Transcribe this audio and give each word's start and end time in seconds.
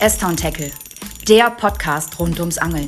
S-Town 0.00 0.36
Tackle, 0.36 0.70
der 1.26 1.50
Podcast 1.50 2.20
rund 2.20 2.38
ums 2.38 2.56
Angeln. 2.56 2.86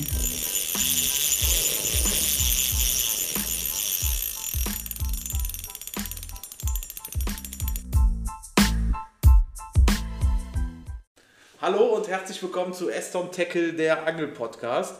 Hallo 11.60 11.96
und 11.96 12.06
herzlich 12.06 12.40
willkommen 12.40 12.72
zu 12.72 12.88
Eston 12.90 13.32
Tackle, 13.32 13.72
der 13.72 14.06
Angel-Podcast. 14.06 14.94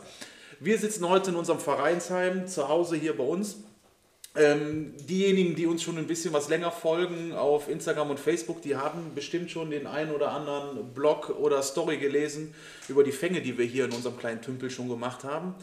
Wir 0.59 0.77
sitzen 0.77 1.07
heute 1.07 1.29
in 1.29 1.37
unserem 1.37 1.61
Vereinsheim 1.61 2.45
zu 2.45 2.67
Hause 2.67 2.97
hier 2.97 3.15
bei 3.15 3.23
uns. 3.23 3.63
Ähm, 4.33 4.93
diejenigen, 5.09 5.55
die 5.55 5.67
uns 5.67 5.83
schon 5.83 5.97
ein 5.97 6.07
bisschen 6.07 6.31
was 6.31 6.47
länger 6.47 6.71
folgen 6.71 7.33
auf 7.33 7.67
Instagram 7.67 8.11
und 8.11 8.19
Facebook, 8.19 8.61
die 8.61 8.77
haben 8.77 9.13
bestimmt 9.13 9.51
schon 9.51 9.71
den 9.71 9.87
einen 9.87 10.11
oder 10.11 10.31
anderen 10.31 10.93
Blog 10.93 11.35
oder 11.37 11.61
Story 11.61 11.97
gelesen 11.97 12.53
über 12.87 13.03
die 13.03 13.11
Fänge, 13.11 13.41
die 13.41 13.57
wir 13.57 13.65
hier 13.65 13.85
in 13.85 13.91
unserem 13.91 14.17
kleinen 14.17 14.41
Tümpel 14.41 14.69
schon 14.69 14.87
gemacht 14.87 15.25
haben, 15.25 15.55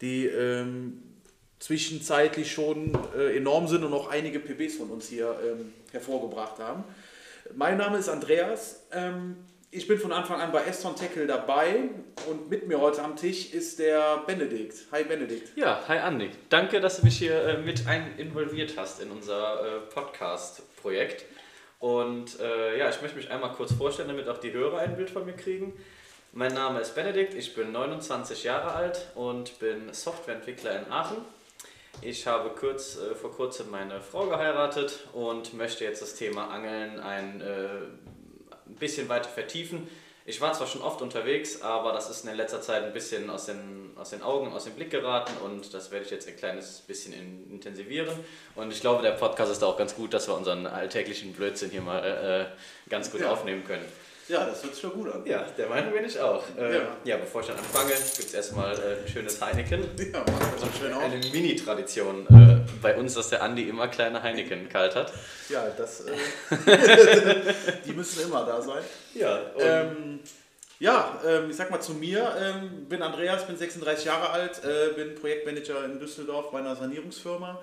die 0.00 0.26
ähm, 0.26 1.02
zwischenzeitlich 1.58 2.52
schon 2.52 2.96
äh, 3.16 3.36
enorm 3.36 3.66
sind 3.66 3.82
und 3.82 3.92
auch 3.92 4.08
einige 4.08 4.38
PBs 4.38 4.76
von 4.76 4.90
uns 4.90 5.08
hier 5.08 5.36
ähm, 5.44 5.72
hervorgebracht 5.90 6.60
haben. 6.60 6.84
Mein 7.56 7.76
Name 7.76 7.98
ist 7.98 8.08
Andreas. 8.08 8.84
Ich 9.74 9.88
bin 9.88 9.98
von 9.98 10.12
Anfang 10.12 10.38
an 10.38 10.52
bei 10.52 10.64
Eston 10.64 10.94
Tackle 10.94 11.26
dabei 11.26 11.88
und 12.28 12.50
mit 12.50 12.68
mir 12.68 12.78
heute 12.78 13.02
am 13.02 13.16
Tisch 13.16 13.54
ist 13.54 13.78
der 13.78 14.18
Benedikt. 14.26 14.76
Hi 14.92 15.02
Benedikt. 15.02 15.56
Ja, 15.56 15.80
hi 15.88 15.96
Andi. 15.96 16.28
Danke, 16.50 16.78
dass 16.78 16.98
du 16.98 17.04
mich 17.06 17.16
hier 17.16 17.42
äh, 17.42 17.56
mit 17.56 17.86
ein 17.86 18.18
involviert 18.18 18.74
hast 18.76 19.00
in 19.00 19.10
unser 19.10 19.78
äh, 19.78 19.80
Podcast-Projekt. 19.80 21.24
Und 21.78 22.38
äh, 22.38 22.78
ja, 22.78 22.90
ich 22.90 23.00
möchte 23.00 23.16
mich 23.16 23.30
einmal 23.30 23.52
kurz 23.52 23.72
vorstellen, 23.72 24.08
damit 24.08 24.28
auch 24.28 24.36
die 24.36 24.52
Hörer 24.52 24.80
ein 24.80 24.94
Bild 24.94 25.08
von 25.08 25.24
mir 25.24 25.32
kriegen. 25.32 25.72
Mein 26.32 26.52
Name 26.52 26.80
ist 26.80 26.94
Benedikt, 26.94 27.32
ich 27.32 27.54
bin 27.54 27.72
29 27.72 28.44
Jahre 28.44 28.72
alt 28.72 29.08
und 29.14 29.58
bin 29.58 29.90
Softwareentwickler 29.94 30.80
in 30.80 30.92
Aachen. 30.92 31.16
Ich 32.02 32.26
habe 32.26 32.50
kurz, 32.50 32.98
äh, 32.98 33.14
vor 33.14 33.32
kurzem 33.32 33.70
meine 33.70 34.02
Frau 34.02 34.26
geheiratet 34.26 35.08
und 35.14 35.54
möchte 35.54 35.84
jetzt 35.84 36.02
das 36.02 36.14
Thema 36.14 36.48
Angeln 36.48 37.00
ein 37.00 37.40
äh, 37.40 38.11
ein 38.72 38.76
bisschen 38.76 39.08
weiter 39.08 39.28
vertiefen. 39.28 39.88
Ich 40.24 40.40
war 40.40 40.52
zwar 40.52 40.68
schon 40.68 40.82
oft 40.82 41.02
unterwegs, 41.02 41.62
aber 41.62 41.92
das 41.92 42.08
ist 42.08 42.24
in 42.24 42.34
letzter 42.36 42.60
Zeit 42.62 42.84
ein 42.84 42.92
bisschen 42.92 43.28
aus 43.28 43.46
den, 43.46 43.90
aus 43.96 44.10
den 44.10 44.22
Augen, 44.22 44.52
aus 44.52 44.64
dem 44.64 44.74
Blick 44.74 44.90
geraten 44.90 45.32
und 45.44 45.74
das 45.74 45.90
werde 45.90 46.04
ich 46.04 46.12
jetzt 46.12 46.28
ein 46.28 46.36
kleines 46.36 46.80
bisschen 46.82 47.12
in, 47.12 47.50
intensivieren. 47.50 48.08
Und 48.54 48.72
ich 48.72 48.80
glaube, 48.80 49.02
der 49.02 49.12
Podcast 49.12 49.50
ist 49.50 49.64
auch 49.64 49.76
ganz 49.76 49.96
gut, 49.96 50.14
dass 50.14 50.28
wir 50.28 50.36
unseren 50.36 50.66
alltäglichen 50.66 51.32
Blödsinn 51.32 51.70
hier 51.70 51.80
mal 51.80 52.04
äh, 52.04 52.88
ganz 52.88 53.10
gut 53.10 53.22
ja. 53.22 53.32
aufnehmen 53.32 53.64
können. 53.64 53.84
Ja, 54.32 54.46
das 54.46 54.62
hört 54.62 54.72
sich 54.72 54.80
schon 54.80 54.94
gut 54.94 55.12
an. 55.12 55.20
Ja, 55.26 55.44
der 55.58 55.68
Meinung 55.68 55.92
bin 55.92 56.06
ich 56.06 56.18
auch. 56.18 56.42
Äh, 56.56 56.76
ja. 56.76 56.80
ja. 57.04 57.16
bevor 57.18 57.42
ich 57.42 57.48
dann 57.48 57.58
anfange, 57.58 57.90
gibt 57.90 58.28
es 58.28 58.32
erstmal 58.32 58.72
äh, 58.72 59.02
ein 59.02 59.08
schönes 59.12 59.38
Heineken. 59.42 59.84
Ja, 60.10 60.20
machen 60.20 60.52
wir 60.54 60.58
so 60.58 60.66
schön 60.78 60.90
auch. 60.94 61.02
Eine 61.02 61.16
Mini-Tradition 61.16 62.26
äh, 62.30 62.70
bei 62.80 62.96
uns, 62.96 63.12
dass 63.12 63.28
der 63.28 63.42
Andi 63.42 63.68
immer 63.68 63.88
kleine 63.88 64.22
Heineken 64.22 64.70
kalt 64.70 64.96
hat. 64.96 65.12
Ja, 65.50 65.66
das, 65.76 66.06
äh, 66.06 66.12
die 67.84 67.92
müssen 67.92 68.22
immer 68.22 68.46
da 68.46 68.62
sein. 68.62 68.82
Ja, 69.12 69.38
ähm, 69.58 70.20
ja 70.78 71.20
ähm, 71.26 71.50
ich 71.50 71.56
sag 71.56 71.70
mal 71.70 71.82
zu 71.82 71.92
mir. 71.92 72.34
Ähm, 72.40 72.86
bin 72.88 73.02
Andreas, 73.02 73.46
bin 73.46 73.58
36 73.58 74.06
Jahre 74.06 74.30
alt, 74.30 74.62
äh, 74.64 74.94
bin 74.94 75.14
Projektmanager 75.14 75.84
in 75.84 76.00
Düsseldorf 76.00 76.50
bei 76.52 76.60
einer 76.60 76.74
Sanierungsfirma. 76.74 77.60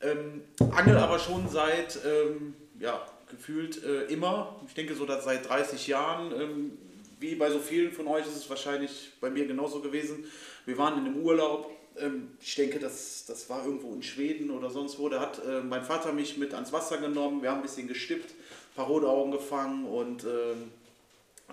Ähm, 0.00 0.44
angel 0.70 0.98
aber 0.98 1.18
schon 1.18 1.48
seit 1.48 1.98
ähm, 2.06 2.54
ja, 2.78 3.00
gefühlt 3.32 3.82
äh, 3.82 4.04
immer. 4.04 4.60
Ich 4.68 4.74
denke 4.74 4.94
so, 4.94 5.04
dass 5.04 5.24
seit 5.24 5.48
30 5.48 5.88
Jahren, 5.88 6.32
ähm, 6.40 6.78
wie 7.18 7.34
bei 7.34 7.50
so 7.50 7.58
vielen 7.58 7.92
von 7.92 8.06
euch 8.06 8.26
ist 8.26 8.36
es 8.36 8.48
wahrscheinlich 8.48 9.10
bei 9.20 9.30
mir 9.30 9.46
genauso 9.46 9.80
gewesen. 9.80 10.24
Wir 10.64 10.78
waren 10.78 10.98
in 10.98 11.06
einem 11.06 11.22
Urlaub. 11.22 11.70
Ähm, 11.98 12.28
ich 12.40 12.54
denke, 12.54 12.78
das, 12.78 13.24
das 13.26 13.50
war 13.50 13.64
irgendwo 13.64 13.92
in 13.94 14.02
Schweden 14.02 14.50
oder 14.50 14.70
sonst 14.70 14.98
wo. 14.98 15.08
Da 15.08 15.20
hat 15.20 15.44
äh, 15.44 15.60
mein 15.60 15.82
Vater 15.82 16.12
mich 16.12 16.36
mit 16.36 16.54
ans 16.54 16.72
Wasser 16.72 16.98
genommen. 16.98 17.42
Wir 17.42 17.50
haben 17.50 17.58
ein 17.58 17.62
bisschen 17.62 17.88
gestippt, 17.88 18.30
ein 18.30 18.76
paar 18.76 18.86
rote 18.86 19.08
Augen 19.08 19.32
gefangen 19.32 19.86
und 19.86 20.24
ähm, 20.24 20.70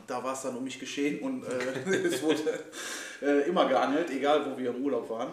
da 0.07 0.23
war 0.23 0.33
es 0.33 0.41
dann 0.41 0.55
um 0.55 0.63
mich 0.63 0.79
geschehen 0.79 1.19
und 1.19 1.43
äh, 1.43 1.89
es 2.07 2.21
wurde 2.21 2.63
äh, 3.21 3.47
immer 3.47 3.67
geangelt, 3.67 4.09
egal 4.11 4.45
wo 4.49 4.57
wir 4.57 4.69
im 4.69 4.83
Urlaub 4.83 5.09
waren. 5.09 5.31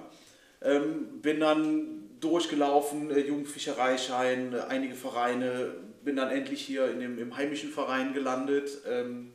Ähm, 0.62 1.20
bin 1.20 1.40
dann 1.40 2.06
durchgelaufen, 2.20 3.10
äh, 3.10 3.20
Jugendfischereischein, 3.20 4.54
einige 4.54 4.94
Vereine, 4.94 5.74
bin 6.06 6.14
dann 6.14 6.30
endlich 6.30 6.64
hier 6.64 6.88
in 6.88 7.00
dem, 7.00 7.18
im 7.18 7.36
heimischen 7.36 7.68
Verein 7.68 8.14
gelandet. 8.14 8.78
Ähm, 8.88 9.32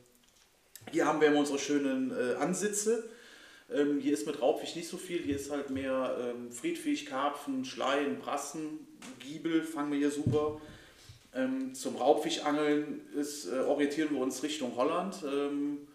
hier 0.90 1.06
haben 1.06 1.20
wir 1.20 1.28
immer 1.28 1.40
unsere 1.40 1.58
schönen 1.58 2.10
äh, 2.10 2.34
Ansitze. 2.36 3.10
Ähm, 3.70 4.00
hier 4.00 4.14
ist 4.14 4.26
mit 4.26 4.40
Raubfisch 4.40 4.74
nicht 4.74 4.88
so 4.88 4.96
viel, 4.96 5.20
hier 5.20 5.36
ist 5.36 5.50
halt 5.50 5.68
mehr 5.68 6.16
ähm, 6.18 6.50
Friedfisch, 6.50 7.04
Karpfen, 7.04 7.66
Schleien, 7.66 8.18
Brassen, 8.18 8.86
Giebel 9.20 9.62
fangen 9.62 9.92
wir 9.92 9.98
hier 9.98 10.10
super. 10.10 10.62
Ähm, 11.34 11.74
zum 11.74 11.96
Raubfischangeln 11.96 13.02
ist, 13.14 13.52
äh, 13.52 13.60
orientieren 13.60 14.08
wir 14.10 14.22
uns 14.22 14.42
Richtung 14.42 14.74
Holland. 14.74 15.16
Ähm, 15.24 15.86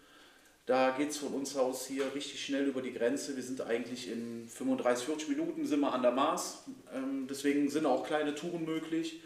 da 0.66 0.90
geht 0.90 1.10
es 1.10 1.16
von 1.16 1.34
uns 1.34 1.56
aus 1.56 1.86
hier 1.86 2.04
richtig 2.14 2.44
schnell 2.44 2.66
über 2.66 2.82
die 2.82 2.92
Grenze. 2.92 3.34
Wir 3.34 3.42
sind 3.42 3.62
eigentlich 3.62 4.08
in 4.08 4.48
35, 4.48 5.06
40 5.06 5.28
Minuten 5.30 5.66
sind 5.66 5.80
wir 5.80 5.92
an 5.92 6.02
der 6.02 6.12
Maß. 6.12 6.66
Ähm, 6.94 7.26
deswegen 7.28 7.68
sind 7.68 7.84
auch 7.84 8.06
kleine 8.06 8.36
Touren 8.36 8.64
möglich. 8.64 9.20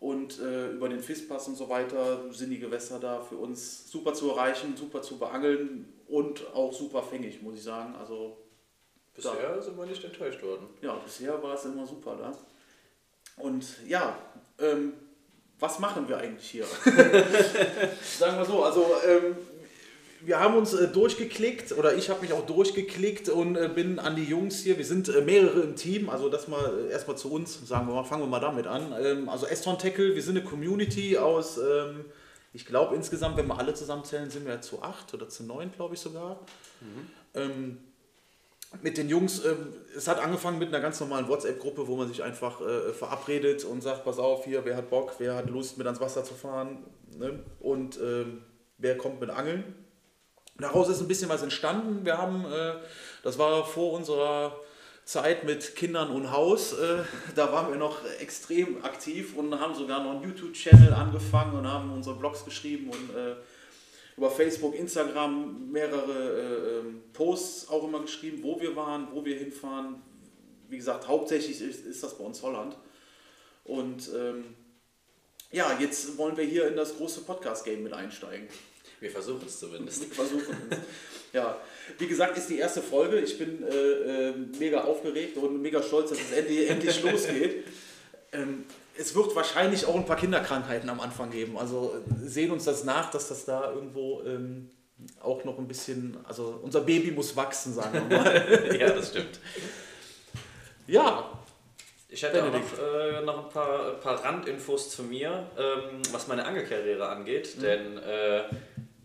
Und 0.00 0.40
äh, 0.40 0.70
über 0.70 0.88
den 0.88 1.00
Fischpass 1.00 1.46
und 1.46 1.56
so 1.56 1.68
weiter 1.68 2.32
sind 2.32 2.48
die 2.48 2.58
Gewässer 2.58 2.98
da 2.98 3.20
für 3.20 3.36
uns 3.36 3.90
super 3.90 4.14
zu 4.14 4.30
erreichen, 4.30 4.74
super 4.74 5.02
zu 5.02 5.18
beangeln 5.18 5.92
und 6.08 6.54
auch 6.54 6.72
super 6.72 7.02
fängig, 7.02 7.42
muss 7.42 7.56
ich 7.56 7.62
sagen. 7.62 7.94
Also 7.94 8.38
bisher 9.14 9.56
da, 9.56 9.60
sind 9.60 9.76
wir 9.76 9.84
nicht 9.84 10.02
enttäuscht 10.02 10.42
worden. 10.42 10.68
Ja, 10.80 10.94
bisher 10.94 11.42
war 11.42 11.54
es 11.54 11.66
immer 11.66 11.86
super 11.86 12.16
da. 12.16 12.32
Und 13.42 13.66
ja, 13.86 14.16
ähm, 14.58 14.94
was 15.58 15.78
machen 15.78 16.08
wir 16.08 16.16
eigentlich 16.16 16.48
hier? 16.50 16.64
Sagen 18.02 18.38
wir 18.38 18.44
so, 18.46 18.64
also 18.64 18.86
ähm, 19.06 19.36
wir 20.22 20.38
haben 20.38 20.56
uns 20.56 20.74
äh, 20.74 20.88
durchgeklickt 20.88 21.72
oder 21.72 21.94
ich 21.94 22.10
habe 22.10 22.20
mich 22.20 22.32
auch 22.32 22.44
durchgeklickt 22.44 23.28
und 23.28 23.56
äh, 23.56 23.70
bin 23.74 23.98
an 23.98 24.16
die 24.16 24.24
Jungs 24.24 24.60
hier. 24.60 24.76
Wir 24.76 24.84
sind 24.84 25.08
äh, 25.08 25.22
mehrere 25.22 25.60
im 25.60 25.76
Team, 25.76 26.10
also 26.10 26.28
das 26.28 26.48
mal 26.48 26.86
äh, 26.86 26.92
erstmal 26.92 27.16
zu 27.16 27.32
uns, 27.32 27.66
sagen 27.66 27.86
wir 27.88 27.94
mal, 27.94 28.04
fangen 28.04 28.22
wir 28.22 28.28
mal 28.28 28.40
damit 28.40 28.66
an. 28.66 28.94
Ähm, 29.00 29.28
also 29.28 29.46
Eston 29.46 29.78
Tackle, 29.78 30.14
wir 30.14 30.22
sind 30.22 30.36
eine 30.36 30.46
Community 30.46 31.16
aus, 31.16 31.58
ähm, 31.58 32.04
ich 32.52 32.66
glaube 32.66 32.96
insgesamt, 32.96 33.36
wenn 33.36 33.46
wir 33.46 33.58
alle 33.58 33.74
zusammenzählen, 33.74 34.30
sind 34.30 34.46
wir 34.46 34.60
zu 34.60 34.82
acht 34.82 35.14
oder 35.14 35.28
zu 35.28 35.44
neun, 35.44 35.72
glaube 35.72 35.94
ich 35.94 36.00
sogar. 36.00 36.40
Mhm. 36.80 37.06
Ähm, 37.34 37.78
mit 38.82 38.98
den 38.98 39.08
Jungs, 39.08 39.44
ähm, 39.44 39.72
es 39.96 40.06
hat 40.06 40.22
angefangen 40.22 40.58
mit 40.58 40.68
einer 40.68 40.80
ganz 40.80 41.00
normalen 41.00 41.28
WhatsApp-Gruppe, 41.28 41.88
wo 41.88 41.96
man 41.96 42.08
sich 42.08 42.22
einfach 42.22 42.60
äh, 42.60 42.92
verabredet 42.92 43.64
und 43.64 43.82
sagt, 43.82 44.04
pass 44.04 44.18
auf, 44.18 44.44
hier, 44.44 44.64
wer 44.64 44.76
hat 44.76 44.90
Bock, 44.90 45.14
wer 45.18 45.34
hat 45.34 45.48
Lust, 45.48 45.78
mit 45.78 45.86
ans 45.86 46.00
Wasser 46.00 46.24
zu 46.24 46.34
fahren 46.34 46.84
ne? 47.18 47.40
und 47.58 47.98
ähm, 48.00 48.42
wer 48.78 48.96
kommt 48.98 49.20
mit 49.20 49.30
Angeln 49.30 49.64
Daraus 50.60 50.88
ist 50.88 51.00
ein 51.00 51.08
bisschen 51.08 51.28
was 51.28 51.42
entstanden. 51.42 52.04
Wir 52.04 52.18
haben, 52.18 52.44
äh, 52.44 52.74
das 53.22 53.38
war 53.38 53.64
vor 53.64 53.92
unserer 53.92 54.56
Zeit 55.04 55.44
mit 55.44 55.74
Kindern 55.74 56.10
und 56.10 56.30
Haus, 56.30 56.72
äh, 56.72 57.02
da 57.34 57.52
waren 57.52 57.70
wir 57.70 57.78
noch 57.78 58.04
extrem 58.20 58.84
aktiv 58.84 59.36
und 59.36 59.58
haben 59.58 59.74
sogar 59.74 60.04
noch 60.04 60.12
einen 60.12 60.22
YouTube-Channel 60.22 60.92
angefangen 60.92 61.58
und 61.58 61.66
haben 61.66 61.92
unsere 61.92 62.16
Blogs 62.16 62.44
geschrieben 62.44 62.90
und 62.90 63.16
äh, 63.16 63.34
über 64.16 64.30
Facebook, 64.30 64.74
Instagram 64.74 65.70
mehrere 65.72 66.12
äh, 66.12 66.78
ähm, 66.78 67.02
Posts 67.12 67.70
auch 67.70 67.84
immer 67.84 68.00
geschrieben, 68.00 68.42
wo 68.42 68.60
wir 68.60 68.76
waren, 68.76 69.08
wo 69.12 69.24
wir 69.24 69.36
hinfahren. 69.36 70.02
Wie 70.68 70.76
gesagt, 70.76 71.08
hauptsächlich 71.08 71.60
ist, 71.60 71.84
ist 71.86 72.02
das 72.02 72.16
bei 72.16 72.24
uns 72.24 72.42
Holland. 72.42 72.76
Und 73.64 74.10
ähm, 74.14 74.54
ja, 75.50 75.76
jetzt 75.80 76.16
wollen 76.18 76.36
wir 76.36 76.44
hier 76.44 76.68
in 76.68 76.76
das 76.76 76.96
große 76.96 77.22
Podcast-Game 77.22 77.82
mit 77.82 77.92
einsteigen. 77.92 78.46
Wir 79.00 79.10
versuchen 79.10 79.46
es 79.46 79.58
zumindest. 79.58 80.08
Wir 80.08 80.14
versuchen 80.14 80.56
es. 80.70 80.78
Ja, 81.32 81.56
wie 81.98 82.06
gesagt, 82.06 82.36
ist 82.36 82.48
die 82.48 82.58
erste 82.58 82.82
Folge. 82.82 83.18
Ich 83.18 83.38
bin 83.38 83.62
äh, 83.62 84.28
äh, 84.28 84.34
mega 84.58 84.82
aufgeregt 84.82 85.36
und 85.36 85.62
mega 85.62 85.82
stolz, 85.82 86.10
dass 86.10 86.18
es 86.18 86.32
endlich, 86.32 86.68
endlich 86.68 87.02
losgeht. 87.02 87.64
Ähm, 88.32 88.64
es 88.98 89.14
wird 89.14 89.34
wahrscheinlich 89.34 89.86
auch 89.86 89.94
ein 89.94 90.04
paar 90.04 90.16
Kinderkrankheiten 90.16 90.90
am 90.90 91.00
Anfang 91.00 91.30
geben. 91.30 91.56
Also 91.56 91.94
sehen 92.22 92.50
uns 92.50 92.64
das 92.64 92.84
nach, 92.84 93.10
dass 93.10 93.28
das 93.28 93.44
da 93.44 93.72
irgendwo 93.72 94.22
ähm, 94.26 94.70
auch 95.20 95.44
noch 95.44 95.58
ein 95.58 95.68
bisschen, 95.68 96.18
also 96.24 96.60
unser 96.62 96.82
Baby 96.82 97.10
muss 97.12 97.34
wachsen, 97.36 97.74
sagen 97.74 98.08
wir 98.08 98.18
mal. 98.18 98.76
ja, 98.78 98.90
das 98.90 99.08
stimmt. 99.08 99.40
Ja, 100.86 101.30
ich 102.08 102.22
hätte 102.22 102.42
auch 102.42 102.52
noch, 102.52 102.78
äh, 102.78 103.22
noch 103.22 103.44
ein 103.44 103.52
paar, 103.52 103.92
paar 104.00 104.24
Randinfos 104.24 104.90
zu 104.90 105.04
mir, 105.04 105.46
ähm, 105.56 106.02
was 106.10 106.26
meine 106.26 106.44
Angelkarriere 106.44 107.08
angeht. 107.08 107.56
Mhm. 107.56 107.62
Denn 107.62 107.98
äh, 107.98 108.42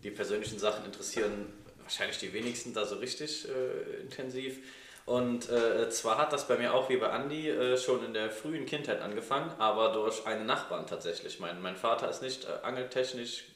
die 0.06 0.12
persönlichen 0.12 0.60
Sachen 0.60 0.84
interessieren 0.84 1.52
wahrscheinlich 1.82 2.18
die 2.18 2.32
wenigsten 2.32 2.72
da 2.72 2.86
so 2.86 2.96
richtig 2.96 3.48
äh, 3.48 4.02
intensiv. 4.02 4.58
Und 5.04 5.50
äh, 5.50 5.90
zwar 5.90 6.18
hat 6.18 6.32
das 6.32 6.46
bei 6.46 6.56
mir 6.56 6.74
auch 6.74 6.88
wie 6.88 6.96
bei 6.96 7.08
Andy 7.08 7.48
äh, 7.48 7.76
schon 7.76 8.04
in 8.04 8.14
der 8.14 8.30
frühen 8.30 8.66
Kindheit 8.66 9.00
angefangen, 9.00 9.50
aber 9.58 9.92
durch 9.92 10.24
einen 10.26 10.46
Nachbarn 10.46 10.86
tatsächlich. 10.86 11.40
Mein, 11.40 11.60
mein 11.60 11.76
Vater 11.76 12.08
ist 12.08 12.22
nicht 12.22 12.44
äh, 12.44 12.64
angeltechnisch 12.64 13.46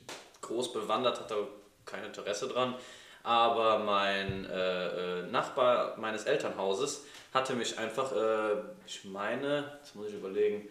groß 0.42 0.72
bewandert, 0.72 1.20
hat 1.20 1.30
er 1.30 1.46
kein 1.86 2.04
Interesse 2.04 2.48
dran. 2.48 2.74
Aber 3.22 3.78
mein 3.78 4.46
äh, 4.46 5.20
äh, 5.20 5.22
Nachbar 5.26 5.96
meines 5.98 6.24
Elternhauses 6.24 7.04
hatte 7.32 7.54
mich 7.54 7.78
einfach, 7.78 8.10
ich 8.88 9.04
meine, 9.04 9.78
jetzt 9.80 9.94
muss 9.94 10.08
ich 10.08 10.14
überlegen, 10.14 10.68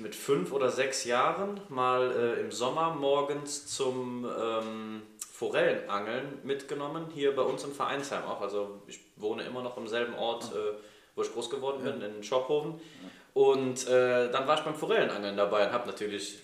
mit 0.00 0.14
fünf 0.14 0.52
oder 0.52 0.70
sechs 0.70 1.04
Jahren 1.04 1.60
mal 1.68 2.10
äh, 2.12 2.40
im 2.40 2.50
Sommer 2.50 2.94
morgens 2.94 3.66
zum 3.66 4.24
ähm, 4.24 5.02
Forellenangeln 5.32 6.38
mitgenommen, 6.42 7.06
hier 7.14 7.34
bei 7.34 7.42
uns 7.42 7.64
im 7.64 7.72
Vereinsheim 7.72 8.24
auch. 8.24 8.40
Also 8.40 8.82
ich 8.86 9.00
wohne 9.16 9.42
immer 9.44 9.62
noch 9.62 9.76
im 9.76 9.88
selben 9.88 10.14
Ort, 10.14 10.44
äh, 10.52 10.76
wo 11.14 11.22
ich 11.22 11.32
groß 11.32 11.50
geworden 11.50 11.82
bin, 11.82 12.02
in 12.02 12.22
Schophofen. 12.22 12.80
Und 13.32 13.86
äh, 13.88 14.30
dann 14.30 14.46
war 14.46 14.58
ich 14.58 14.64
beim 14.64 14.74
Forellenangeln 14.74 15.36
dabei 15.36 15.66
und 15.66 15.72
habe 15.72 15.86
natürlich 15.86 16.38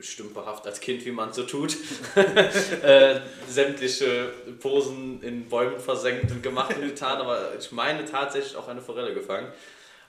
stümperhaft 0.00 0.66
als 0.66 0.80
Kind, 0.80 1.04
wie 1.04 1.10
man 1.10 1.32
so 1.32 1.42
tut, 1.42 1.76
äh, 2.82 3.20
sämtliche 3.48 4.30
Posen 4.60 5.22
in 5.22 5.48
Bäumen 5.48 5.78
versenkt 5.78 6.30
und 6.30 6.42
gemacht 6.42 6.76
und 6.76 6.82
getan, 6.82 7.18
aber 7.18 7.54
ich 7.58 7.72
meine 7.72 8.04
tatsächlich 8.04 8.56
auch 8.56 8.68
eine 8.68 8.80
Forelle 8.80 9.14
gefangen. 9.14 9.52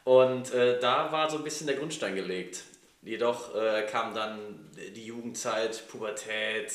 Und 0.04 0.54
äh, 0.54 0.80
da 0.80 1.12
war 1.12 1.30
so 1.30 1.38
ein 1.38 1.44
bisschen 1.44 1.68
der 1.68 1.76
Grundstein 1.76 2.16
gelegt. 2.16 2.64
Jedoch 3.02 3.56
äh, 3.56 3.84
kam 3.84 4.14
dann 4.14 4.70
die 4.96 5.06
Jugendzeit, 5.06 5.88
Pubertät, 5.88 6.72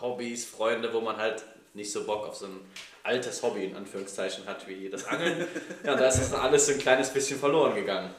Hobbys, 0.00 0.44
Freunde, 0.44 0.92
wo 0.92 1.00
man 1.00 1.16
halt 1.16 1.44
nicht 1.74 1.90
so 1.90 2.04
Bock 2.04 2.28
auf 2.28 2.36
so 2.36 2.46
ein 2.46 2.60
altes 3.02 3.42
Hobby 3.42 3.64
in 3.64 3.76
Anführungszeichen 3.76 4.46
hat 4.46 4.68
wie 4.68 4.88
das 4.88 5.06
Angeln. 5.06 5.46
Ja, 5.84 5.96
da 5.96 6.06
ist 6.06 6.18
das 6.18 6.34
alles 6.34 6.66
so 6.66 6.72
ein 6.72 6.78
kleines 6.78 7.10
bisschen 7.10 7.38
verloren 7.38 7.74
gegangen. 7.74 8.14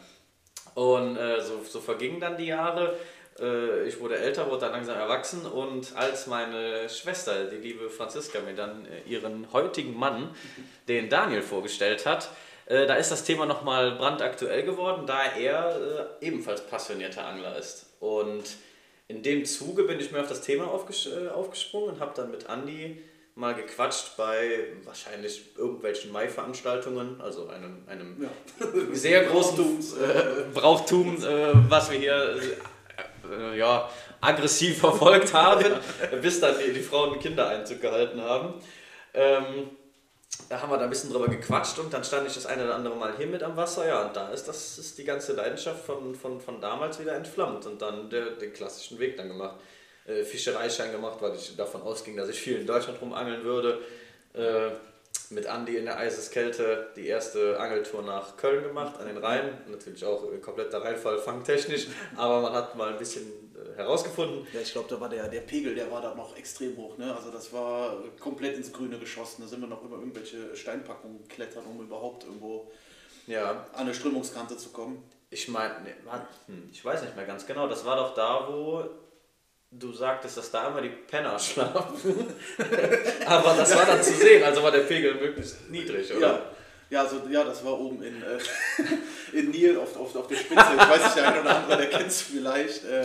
Und 0.73 1.17
äh, 1.17 1.41
so, 1.41 1.63
so 1.63 1.79
vergingen 1.79 2.19
dann 2.19 2.37
die 2.37 2.47
Jahre. 2.47 2.97
Äh, 3.39 3.87
ich 3.87 3.99
wurde 3.99 4.17
älter, 4.17 4.49
wurde 4.49 4.61
dann 4.61 4.71
langsam 4.71 4.97
erwachsen 4.97 5.45
und 5.45 5.95
als 5.95 6.27
meine 6.27 6.89
Schwester, 6.89 7.45
die 7.45 7.57
liebe 7.57 7.89
Franziska, 7.89 8.41
mir 8.41 8.55
dann 8.55 8.85
äh, 8.85 9.01
ihren 9.07 9.51
heutigen 9.53 9.95
Mann, 9.97 10.35
den 10.87 11.09
Daniel, 11.09 11.41
vorgestellt 11.41 12.05
hat, 12.05 12.29
äh, 12.65 12.85
da 12.85 12.95
ist 12.95 13.11
das 13.11 13.23
Thema 13.23 13.45
nochmal 13.45 13.91
brandaktuell 13.93 14.63
geworden, 14.63 15.05
da 15.05 15.23
er 15.37 16.09
äh, 16.21 16.25
ebenfalls 16.25 16.61
passionierter 16.67 17.25
Angler 17.25 17.57
ist. 17.57 17.87
Und 17.99 18.43
in 19.07 19.21
dem 19.21 19.45
Zuge 19.45 19.83
bin 19.83 19.99
ich 19.99 20.11
mir 20.11 20.21
auf 20.21 20.29
das 20.29 20.41
Thema 20.41 20.67
aufges 20.67 21.07
äh, 21.07 21.29
aufgesprungen 21.29 21.89
und 21.89 21.99
habe 21.99 22.13
dann 22.15 22.31
mit 22.31 22.47
Andy 22.49 23.01
mal 23.35 23.55
gequatscht 23.55 24.15
bei 24.15 24.67
wahrscheinlich 24.85 25.57
irgendwelchen 25.57 26.11
Mai-Veranstaltungen, 26.11 27.19
also 27.19 27.47
einem, 27.47 27.83
einem 27.87 28.23
ja. 28.23 28.67
sehr 28.93 29.23
großen 29.25 29.79
äh, 29.99 30.43
Brauchtum, 30.53 31.17
äh, 31.17 31.51
was 31.69 31.91
wir 31.91 31.97
hier 31.97 32.39
äh, 33.31 33.57
ja, 33.57 33.89
aggressiv 34.21 34.79
verfolgt 34.79 35.33
haben, 35.33 35.65
bis 36.21 36.39
dann 36.39 36.55
die, 36.59 36.73
die 36.73 36.81
Frauen 36.81 37.19
Kinder 37.19 37.49
Einzug 37.49 37.81
gehalten 37.81 38.21
haben. 38.21 38.53
Ähm, 39.13 39.69
da 40.49 40.61
haben 40.61 40.71
wir 40.71 40.77
da 40.77 40.85
ein 40.85 40.89
bisschen 40.89 41.11
drüber 41.11 41.27
gequatscht 41.27 41.79
und 41.79 41.93
dann 41.93 42.03
stand 42.03 42.27
ich 42.27 42.33
das 42.33 42.45
eine 42.45 42.63
oder 42.63 42.75
andere 42.75 42.95
Mal 42.95 43.15
hier 43.17 43.27
mit 43.27 43.43
am 43.43 43.55
Wasser, 43.55 43.87
ja, 43.87 44.05
und 44.05 44.15
da 44.15 44.29
ist 44.29 44.47
das 44.47 44.77
ist 44.77 44.97
die 44.97 45.03
ganze 45.03 45.33
Leidenschaft 45.33 45.85
von, 45.85 46.15
von, 46.15 46.41
von 46.41 46.59
damals 46.59 46.99
wieder 46.99 47.15
entflammt 47.15 47.65
und 47.65 47.81
dann 47.81 48.09
der, 48.09 48.31
den 48.31 48.53
klassischen 48.53 48.99
Weg 48.99 49.17
dann 49.17 49.27
gemacht. 49.27 49.55
Äh, 50.05 50.23
Fischereischein 50.23 50.91
gemacht, 50.91 51.17
weil 51.21 51.35
ich 51.35 51.55
davon 51.55 51.81
ausging, 51.81 52.17
dass 52.17 52.27
ich 52.27 52.39
viel 52.39 52.59
in 52.59 52.67
Deutschland 52.67 53.01
rumangeln 53.01 53.43
würde. 53.43 53.79
Äh, 54.33 54.71
mit 55.29 55.47
Andi 55.47 55.77
in 55.77 55.85
der 55.85 55.97
Eiseskälte 55.97 56.87
die 56.95 57.07
erste 57.07 57.59
Angeltour 57.59 58.03
nach 58.03 58.35
Köln 58.37 58.63
gemacht, 58.63 58.99
an 58.99 59.07
den 59.07 59.17
Rhein. 59.17 59.57
Natürlich 59.67 60.03
auch 60.05 60.23
kompletter 60.41 60.83
Rheinfall 60.83 61.17
fangtechnisch, 61.17 61.87
aber 62.15 62.41
man 62.41 62.53
hat 62.53 62.75
mal 62.75 62.89
ein 62.89 62.97
bisschen 62.97 63.23
äh, 63.23 63.42
herausgefunden. 63.75 64.47
Ja, 64.53 64.61
ich 64.61 64.71
glaube, 64.71 64.89
da 64.89 64.99
war 64.99 65.09
der, 65.09 65.27
der 65.27 65.41
Pegel, 65.41 65.75
der 65.75 65.91
war 65.91 66.01
da 66.01 66.15
noch 66.15 66.37
extrem 66.37 66.77
hoch. 66.77 66.97
Ne? 66.97 67.15
Also 67.15 67.31
das 67.31 67.51
war 67.53 67.97
komplett 68.19 68.57
ins 68.57 68.71
Grüne 68.71 68.97
geschossen. 68.97 69.41
Da 69.41 69.47
sind 69.47 69.61
wir 69.61 69.67
noch 69.67 69.83
über 69.83 69.97
irgendwelche 69.97 70.55
Steinpackungen 70.55 71.27
klettern, 71.27 71.65
um 71.65 71.81
überhaupt 71.81 72.23
irgendwo 72.23 72.71
ja. 73.27 73.65
an 73.73 73.81
eine 73.81 73.93
Strömungskante 73.93 74.57
zu 74.57 74.69
kommen. 74.69 75.03
Ich 75.29 75.47
meine, 75.47 75.73
ne, 75.81 75.95
hm, 76.47 76.69
ich 76.71 76.83
weiß 76.83 77.01
nicht 77.01 77.15
mehr 77.15 77.25
ganz 77.25 77.45
genau. 77.45 77.67
Das 77.67 77.85
war 77.85 77.95
doch 77.95 78.13
da, 78.13 78.47
wo 78.47 78.83
du 79.71 79.91
sagtest, 79.91 80.37
dass 80.37 80.51
da 80.51 80.67
immer 80.67 80.81
die 80.81 80.89
Penner 80.89 81.39
schlafen. 81.39 82.27
Aber 83.25 83.55
das 83.55 83.75
war 83.75 83.85
dann 83.85 84.03
zu 84.03 84.13
sehen, 84.13 84.43
also 84.43 84.61
war 84.61 84.71
der 84.71 84.81
Pegel 84.81 85.15
möglichst 85.15 85.69
niedrig, 85.69 86.13
oder? 86.13 86.27
Ja. 86.27 86.41
Ja, 86.89 87.01
also, 87.01 87.21
ja, 87.27 87.43
das 87.43 87.65
war 87.65 87.79
oben 87.79 88.03
in, 88.03 88.21
äh, 88.21 88.37
in 89.37 89.49
Nil 89.49 89.79
auf, 89.79 89.97
auf, 89.97 90.15
auf 90.15 90.27
der 90.27 90.35
Spitze. 90.35 90.63
Ich 90.77 90.89
weiß 90.89 91.03
nicht, 91.05 91.15
der 91.15 91.27
eine 91.27 91.41
oder 91.41 91.55
andere, 91.55 91.77
der 91.77 91.89
kennt 91.89 92.07
es 92.07 92.21
vielleicht. 92.21 92.85
Äh, 92.85 93.03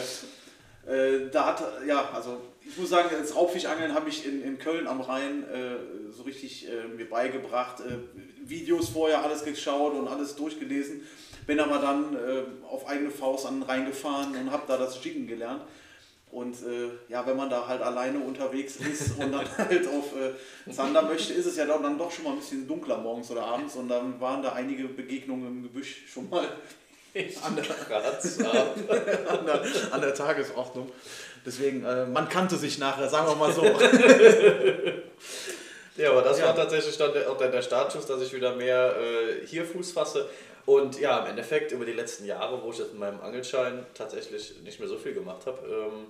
äh, 0.88 1.28
da 1.30 1.46
hat, 1.46 1.62
ja, 1.86 2.10
also 2.14 2.40
ich 2.66 2.76
muss 2.78 2.88
sagen, 2.88 3.08
das 3.10 3.34
Raubfischangeln 3.34 3.94
habe 3.94 4.08
ich 4.08 4.26
in, 4.26 4.42
in 4.42 4.58
Köln 4.58 4.86
am 4.86 5.00
Rhein 5.00 5.44
äh, 5.44 5.76
so 6.10 6.22
richtig 6.22 6.68
äh, 6.68 6.88
mir 6.88 7.08
beigebracht. 7.08 7.80
Äh, 7.80 7.98
Videos 8.48 8.88
vorher 8.88 9.22
alles 9.22 9.44
geschaut 9.44 9.94
und 9.94 10.08
alles 10.08 10.34
durchgelesen. 10.34 11.02
Bin 11.46 11.60
aber 11.60 11.78
dann 11.78 12.14
auf 12.68 12.86
eigene 12.86 13.10
Faust 13.10 13.46
an 13.46 13.60
den 13.60 13.62
Rhein 13.62 13.86
gefahren 13.86 14.34
und 14.38 14.50
habe 14.50 14.64
da 14.66 14.76
das 14.76 15.02
Jiggen 15.02 15.26
gelernt. 15.26 15.62
Und 16.30 16.56
äh, 16.62 16.90
ja, 17.08 17.26
wenn 17.26 17.36
man 17.36 17.48
da 17.48 17.66
halt 17.66 17.80
alleine 17.80 18.20
unterwegs 18.20 18.76
ist 18.76 19.18
und 19.18 19.32
dann 19.32 19.46
halt 19.56 19.86
auf 19.88 20.12
äh, 20.14 20.70
Zander 20.70 21.02
möchte, 21.02 21.32
ist 21.32 21.46
es 21.46 21.56
ja 21.56 21.64
dann 21.64 21.98
doch 21.98 22.10
schon 22.10 22.24
mal 22.24 22.32
ein 22.32 22.38
bisschen 22.38 22.68
dunkler 22.68 22.98
morgens 22.98 23.30
oder 23.30 23.44
abends. 23.44 23.76
Und 23.76 23.88
dann 23.88 24.20
waren 24.20 24.42
da 24.42 24.52
einige 24.52 24.84
Begegnungen 24.84 25.46
im 25.46 25.62
Gebüsch 25.62 26.04
schon 26.06 26.28
mal 26.28 26.46
an 27.42 27.56
der, 27.56 27.64
an, 29.28 29.46
der, 29.46 29.62
an 29.92 30.00
der 30.00 30.14
Tagesordnung. 30.14 30.90
Deswegen, 31.44 31.84
äh, 31.84 32.06
man 32.06 32.28
kannte 32.28 32.56
sich 32.56 32.78
nachher, 32.78 33.08
sagen 33.08 33.26
wir 33.28 33.34
mal 33.34 33.52
so. 33.52 33.64
ja, 35.96 36.10
aber 36.10 36.22
das 36.22 36.38
ja. 36.38 36.46
war 36.46 36.56
tatsächlich 36.56 36.96
dann 36.98 37.12
der, 37.12 37.28
auch 37.30 37.38
der 37.38 37.62
Startschuss, 37.62 38.06
dass 38.06 38.22
ich 38.22 38.32
wieder 38.34 38.54
mehr 38.54 38.94
äh, 38.96 39.44
hier 39.46 39.64
Fuß 39.64 39.90
fasse. 39.92 40.28
Und 40.66 41.00
ja, 41.00 41.20
im 41.20 41.30
Endeffekt 41.30 41.72
über 41.72 41.86
die 41.86 41.92
letzten 41.92 42.26
Jahre, 42.26 42.62
wo 42.62 42.70
ich 42.70 42.78
jetzt 42.78 42.90
mit 42.90 43.00
meinem 43.00 43.20
Angelschein 43.20 43.86
tatsächlich 43.94 44.60
nicht 44.62 44.78
mehr 44.78 44.88
so 44.88 44.98
viel 44.98 45.14
gemacht 45.14 45.46
habe, 45.46 45.66
ähm, 45.66 46.08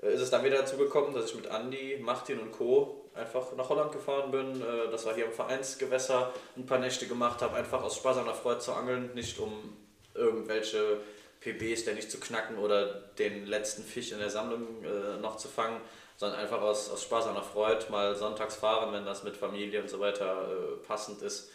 äh, 0.00 0.14
ist 0.14 0.20
es 0.20 0.30
dann 0.30 0.44
wieder 0.44 0.58
dazu 0.58 0.76
gekommen, 0.76 1.12
dass 1.12 1.30
ich 1.30 1.34
mit 1.34 1.46
Andy, 1.46 1.98
Martin 2.00 2.38
und 2.38 2.52
Co. 2.52 3.05
einfach 3.16 3.52
nach 3.56 3.68
Holland 3.68 3.92
gefahren 3.92 4.30
bin. 4.30 4.60
Äh, 4.60 4.90
das 4.90 5.06
war 5.06 5.14
hier 5.14 5.26
im 5.26 5.32
Vereinsgewässer, 5.32 6.32
ein 6.56 6.66
paar 6.66 6.78
Nächte 6.78 7.06
gemacht 7.06 7.42
habe, 7.42 7.56
einfach 7.56 7.82
aus 7.82 7.96
der 8.26 8.34
Freude 8.34 8.60
zu 8.60 8.72
angeln, 8.72 9.10
nicht 9.14 9.38
um 9.38 9.76
irgendwelche 10.14 11.00
PBs 11.40 11.84
der 11.84 11.94
nicht 11.94 12.10
zu 12.10 12.18
knacken 12.18 12.58
oder 12.58 12.86
den 13.18 13.46
letzten 13.46 13.84
Fisch 13.84 14.12
in 14.12 14.18
der 14.18 14.30
Sammlung 14.30 14.82
äh, 14.84 15.20
noch 15.20 15.36
zu 15.36 15.48
fangen, 15.48 15.80
sondern 16.16 16.40
einfach 16.40 16.60
aus, 16.60 16.90
aus 16.90 17.02
Spaß 17.02 17.26
Freude 17.42 17.90
mal 17.90 18.16
sonntags 18.16 18.56
fahren, 18.56 18.92
wenn 18.92 19.04
das 19.04 19.22
mit 19.22 19.36
Familie 19.36 19.82
und 19.82 19.90
so 19.90 20.00
weiter 20.00 20.48
äh, 20.48 20.86
passend 20.86 21.22
ist. 21.22 21.50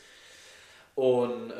Und 0.95 1.51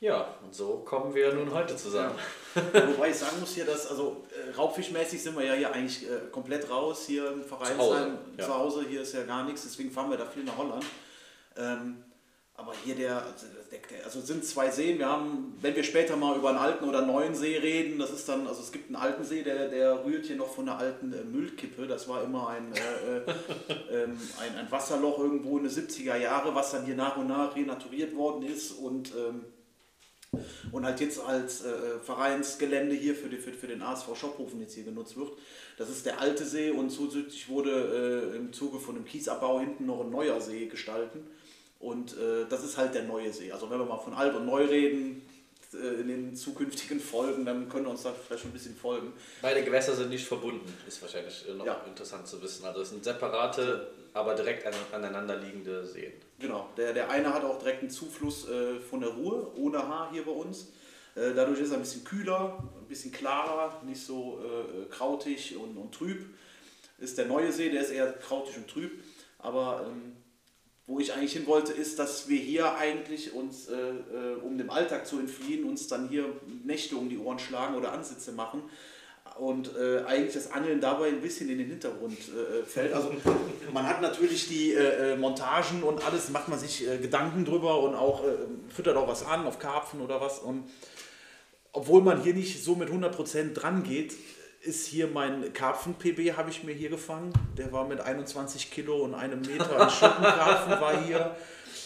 ja, 0.00 0.34
und 0.44 0.54
so 0.54 0.82
kommen 0.84 1.14
wir 1.14 1.32
nun 1.34 1.52
heute 1.52 1.76
zusammen. 1.76 2.14
Ja. 2.54 2.88
Wobei 2.88 3.10
ich 3.10 3.16
sagen 3.16 3.40
muss 3.40 3.54
hier, 3.54 3.64
dass, 3.64 3.86
also 3.88 4.24
äh, 4.30 4.54
raubfischmäßig 4.54 5.22
sind 5.22 5.36
wir 5.36 5.44
ja 5.44 5.54
hier 5.54 5.72
eigentlich 5.72 6.08
äh, 6.08 6.28
komplett 6.30 6.70
raus, 6.70 7.04
hier 7.06 7.32
im 7.32 7.44
Vereinsheim, 7.44 7.78
zu 7.78 7.84
Hause, 7.84 8.18
ja. 8.36 8.44
zu 8.44 8.54
Hause, 8.54 8.84
hier 8.88 9.02
ist 9.02 9.14
ja 9.14 9.24
gar 9.24 9.44
nichts, 9.44 9.62
deswegen 9.62 9.90
fahren 9.90 10.10
wir 10.10 10.16
da 10.16 10.26
viel 10.26 10.44
nach 10.44 10.56
Holland. 10.56 10.84
Ähm, 11.56 12.04
aber 12.58 12.72
hier 12.84 12.96
der, 12.96 13.22
der, 13.70 14.04
also 14.04 14.20
sind 14.20 14.44
zwei 14.44 14.68
Seen. 14.68 14.98
Wir 14.98 15.08
haben, 15.08 15.56
wenn 15.60 15.76
wir 15.76 15.84
später 15.84 16.16
mal 16.16 16.36
über 16.36 16.48
einen 16.48 16.58
alten 16.58 16.88
oder 16.88 17.02
neuen 17.02 17.32
See 17.36 17.56
reden, 17.56 18.00
das 18.00 18.10
ist 18.10 18.28
dann, 18.28 18.48
also 18.48 18.60
es 18.60 18.72
gibt 18.72 18.88
einen 18.88 18.96
alten 18.96 19.22
See, 19.22 19.44
der, 19.44 19.68
der 19.68 20.04
rührt 20.04 20.26
hier 20.26 20.34
noch 20.34 20.52
von 20.52 20.66
der 20.66 20.76
alten 20.76 21.12
äh, 21.12 21.22
Müllkippe. 21.22 21.86
Das 21.86 22.08
war 22.08 22.24
immer 22.24 22.48
ein, 22.48 22.72
äh, 22.72 23.18
äh, 23.18 24.02
ähm, 24.02 24.20
ein, 24.40 24.56
ein 24.58 24.70
Wasserloch 24.72 25.20
irgendwo 25.20 25.58
in 25.58 25.64
den 25.64 25.72
70er 25.72 26.16
Jahre, 26.16 26.52
was 26.52 26.72
dann 26.72 26.84
hier 26.84 26.96
nach 26.96 27.16
und 27.16 27.28
nach 27.28 27.54
renaturiert 27.54 28.16
worden 28.16 28.42
ist 28.42 28.72
und 28.72 29.12
ähm, 29.14 29.44
und 30.72 30.84
halt 30.84 31.00
jetzt 31.00 31.20
als 31.20 31.64
äh, 31.64 31.98
Vereinsgelände 32.02 32.94
hier 32.94 33.14
für, 33.14 33.28
die, 33.28 33.38
für, 33.38 33.52
für 33.52 33.66
den 33.66 33.82
ASV 33.82 34.14
Schophofen 34.14 34.60
jetzt 34.60 34.74
hier 34.74 34.84
genutzt 34.84 35.16
wird. 35.16 35.32
Das 35.76 35.88
ist 35.88 36.04
der 36.06 36.20
alte 36.20 36.44
See 36.44 36.70
und 36.70 36.90
zusätzlich 36.90 37.48
wurde 37.48 38.32
äh, 38.32 38.36
im 38.36 38.52
Zuge 38.52 38.78
von 38.78 38.94
dem 38.94 39.04
Kiesabbau 39.04 39.60
hinten 39.60 39.86
noch 39.86 40.00
ein 40.00 40.10
neuer 40.10 40.40
See 40.40 40.66
gestalten. 40.66 41.26
Und 41.80 42.12
äh, 42.12 42.46
das 42.48 42.64
ist 42.64 42.76
halt 42.76 42.94
der 42.94 43.04
neue 43.04 43.32
See. 43.32 43.52
Also 43.52 43.70
wenn 43.70 43.78
wir 43.78 43.86
mal 43.86 43.98
von 43.98 44.12
alt 44.12 44.34
und 44.34 44.46
neu 44.46 44.64
reden, 44.64 45.22
äh, 45.72 46.00
in 46.00 46.08
den 46.08 46.36
zukünftigen 46.36 47.00
Folgen, 47.00 47.46
dann 47.46 47.68
können 47.68 47.84
wir 47.84 47.90
uns 47.90 48.02
da 48.02 48.12
vielleicht 48.12 48.42
schon 48.42 48.50
ein 48.50 48.54
bisschen 48.54 48.74
folgen. 48.74 49.12
Beide 49.40 49.62
Gewässer 49.62 49.94
sind 49.94 50.10
nicht 50.10 50.26
verbunden, 50.26 50.72
ist 50.86 51.00
wahrscheinlich 51.00 51.44
noch 51.56 51.64
ja. 51.64 51.84
interessant 51.86 52.26
zu 52.26 52.42
wissen. 52.42 52.64
Also 52.64 52.82
es 52.82 52.90
sind 52.90 53.04
separate, 53.04 53.88
aber 54.18 54.34
direkt 54.34 54.66
aneinanderliegende 54.92 55.86
Seen. 55.86 56.12
Genau, 56.38 56.68
der, 56.76 56.92
der 56.92 57.10
eine 57.10 57.32
hat 57.32 57.44
auch 57.44 57.58
direkt 57.58 57.80
einen 57.80 57.90
Zufluss 57.90 58.48
äh, 58.48 58.80
von 58.80 59.00
der 59.00 59.10
Ruhr, 59.10 59.52
ohne 59.56 59.78
Haar 59.78 60.10
hier 60.12 60.24
bei 60.24 60.32
uns. 60.32 60.72
Äh, 61.14 61.34
dadurch 61.34 61.60
ist 61.60 61.70
er 61.70 61.76
ein 61.76 61.82
bisschen 61.82 62.04
kühler, 62.04 62.58
ein 62.80 62.88
bisschen 62.88 63.12
klarer, 63.12 63.80
nicht 63.84 64.04
so 64.04 64.40
äh, 64.40 64.84
krautig 64.90 65.56
und, 65.56 65.76
und 65.76 65.94
trüb. 65.94 66.24
Ist 66.98 67.16
der 67.16 67.26
neue 67.26 67.52
See, 67.52 67.70
der 67.70 67.82
ist 67.82 67.90
eher 67.90 68.12
krautig 68.12 68.56
und 68.56 68.68
trüb. 68.68 68.92
Aber 69.38 69.86
ähm, 69.88 70.16
wo 70.86 70.98
ich 70.98 71.12
eigentlich 71.12 71.34
hin 71.34 71.46
wollte, 71.46 71.72
ist, 71.72 71.98
dass 71.98 72.28
wir 72.28 72.38
hier 72.38 72.74
eigentlich 72.74 73.34
uns, 73.34 73.68
äh, 73.68 73.76
äh, 73.76 74.34
um 74.42 74.58
dem 74.58 74.70
Alltag 74.70 75.06
zu 75.06 75.20
entfliehen, 75.20 75.64
uns 75.64 75.86
dann 75.86 76.08
hier 76.08 76.24
Nächte 76.64 76.96
um 76.96 77.08
die 77.08 77.18
Ohren 77.18 77.38
schlagen 77.38 77.76
oder 77.76 77.92
Ansitze 77.92 78.32
machen. 78.32 78.62
Und 79.38 79.70
äh, 79.76 80.04
eigentlich 80.04 80.34
das 80.34 80.50
Angeln 80.50 80.80
dabei 80.80 81.08
ein 81.08 81.20
bisschen 81.20 81.48
in 81.48 81.58
den 81.58 81.68
Hintergrund 81.68 82.18
äh, 82.18 82.64
fällt. 82.64 82.92
Also 82.92 83.12
man 83.72 83.86
hat 83.86 84.02
natürlich 84.02 84.48
die 84.48 84.72
äh, 84.72 85.12
äh 85.12 85.16
Montagen 85.16 85.82
und 85.82 86.04
alles, 86.04 86.30
macht 86.30 86.48
man 86.48 86.58
sich 86.58 86.88
äh, 86.88 86.98
Gedanken 86.98 87.44
drüber 87.44 87.80
und 87.82 87.94
auch 87.94 88.24
äh, 88.24 88.32
füttert 88.68 88.96
auch 88.96 89.06
was 89.06 89.24
an 89.24 89.46
auf 89.46 89.58
Karpfen 89.58 90.00
oder 90.00 90.20
was. 90.20 90.40
Und 90.40 90.64
obwohl 91.72 92.02
man 92.02 92.22
hier 92.22 92.34
nicht 92.34 92.62
so 92.62 92.74
mit 92.74 92.88
100% 92.88 93.54
dran 93.54 93.84
geht, 93.84 94.14
ist 94.60 94.86
hier 94.86 95.06
mein 95.06 95.52
Karpfen-PB, 95.52 96.36
habe 96.36 96.50
ich 96.50 96.64
mir 96.64 96.72
hier 96.74 96.90
gefangen. 96.90 97.32
Der 97.56 97.72
war 97.72 97.86
mit 97.86 98.00
21 98.00 98.70
Kilo 98.70 99.04
und 99.04 99.14
einem 99.14 99.40
Meter 99.40 99.80
ein 99.80 99.90
Schuppenkarpfen 99.90 100.80
war 100.80 101.04
hier. 101.04 101.36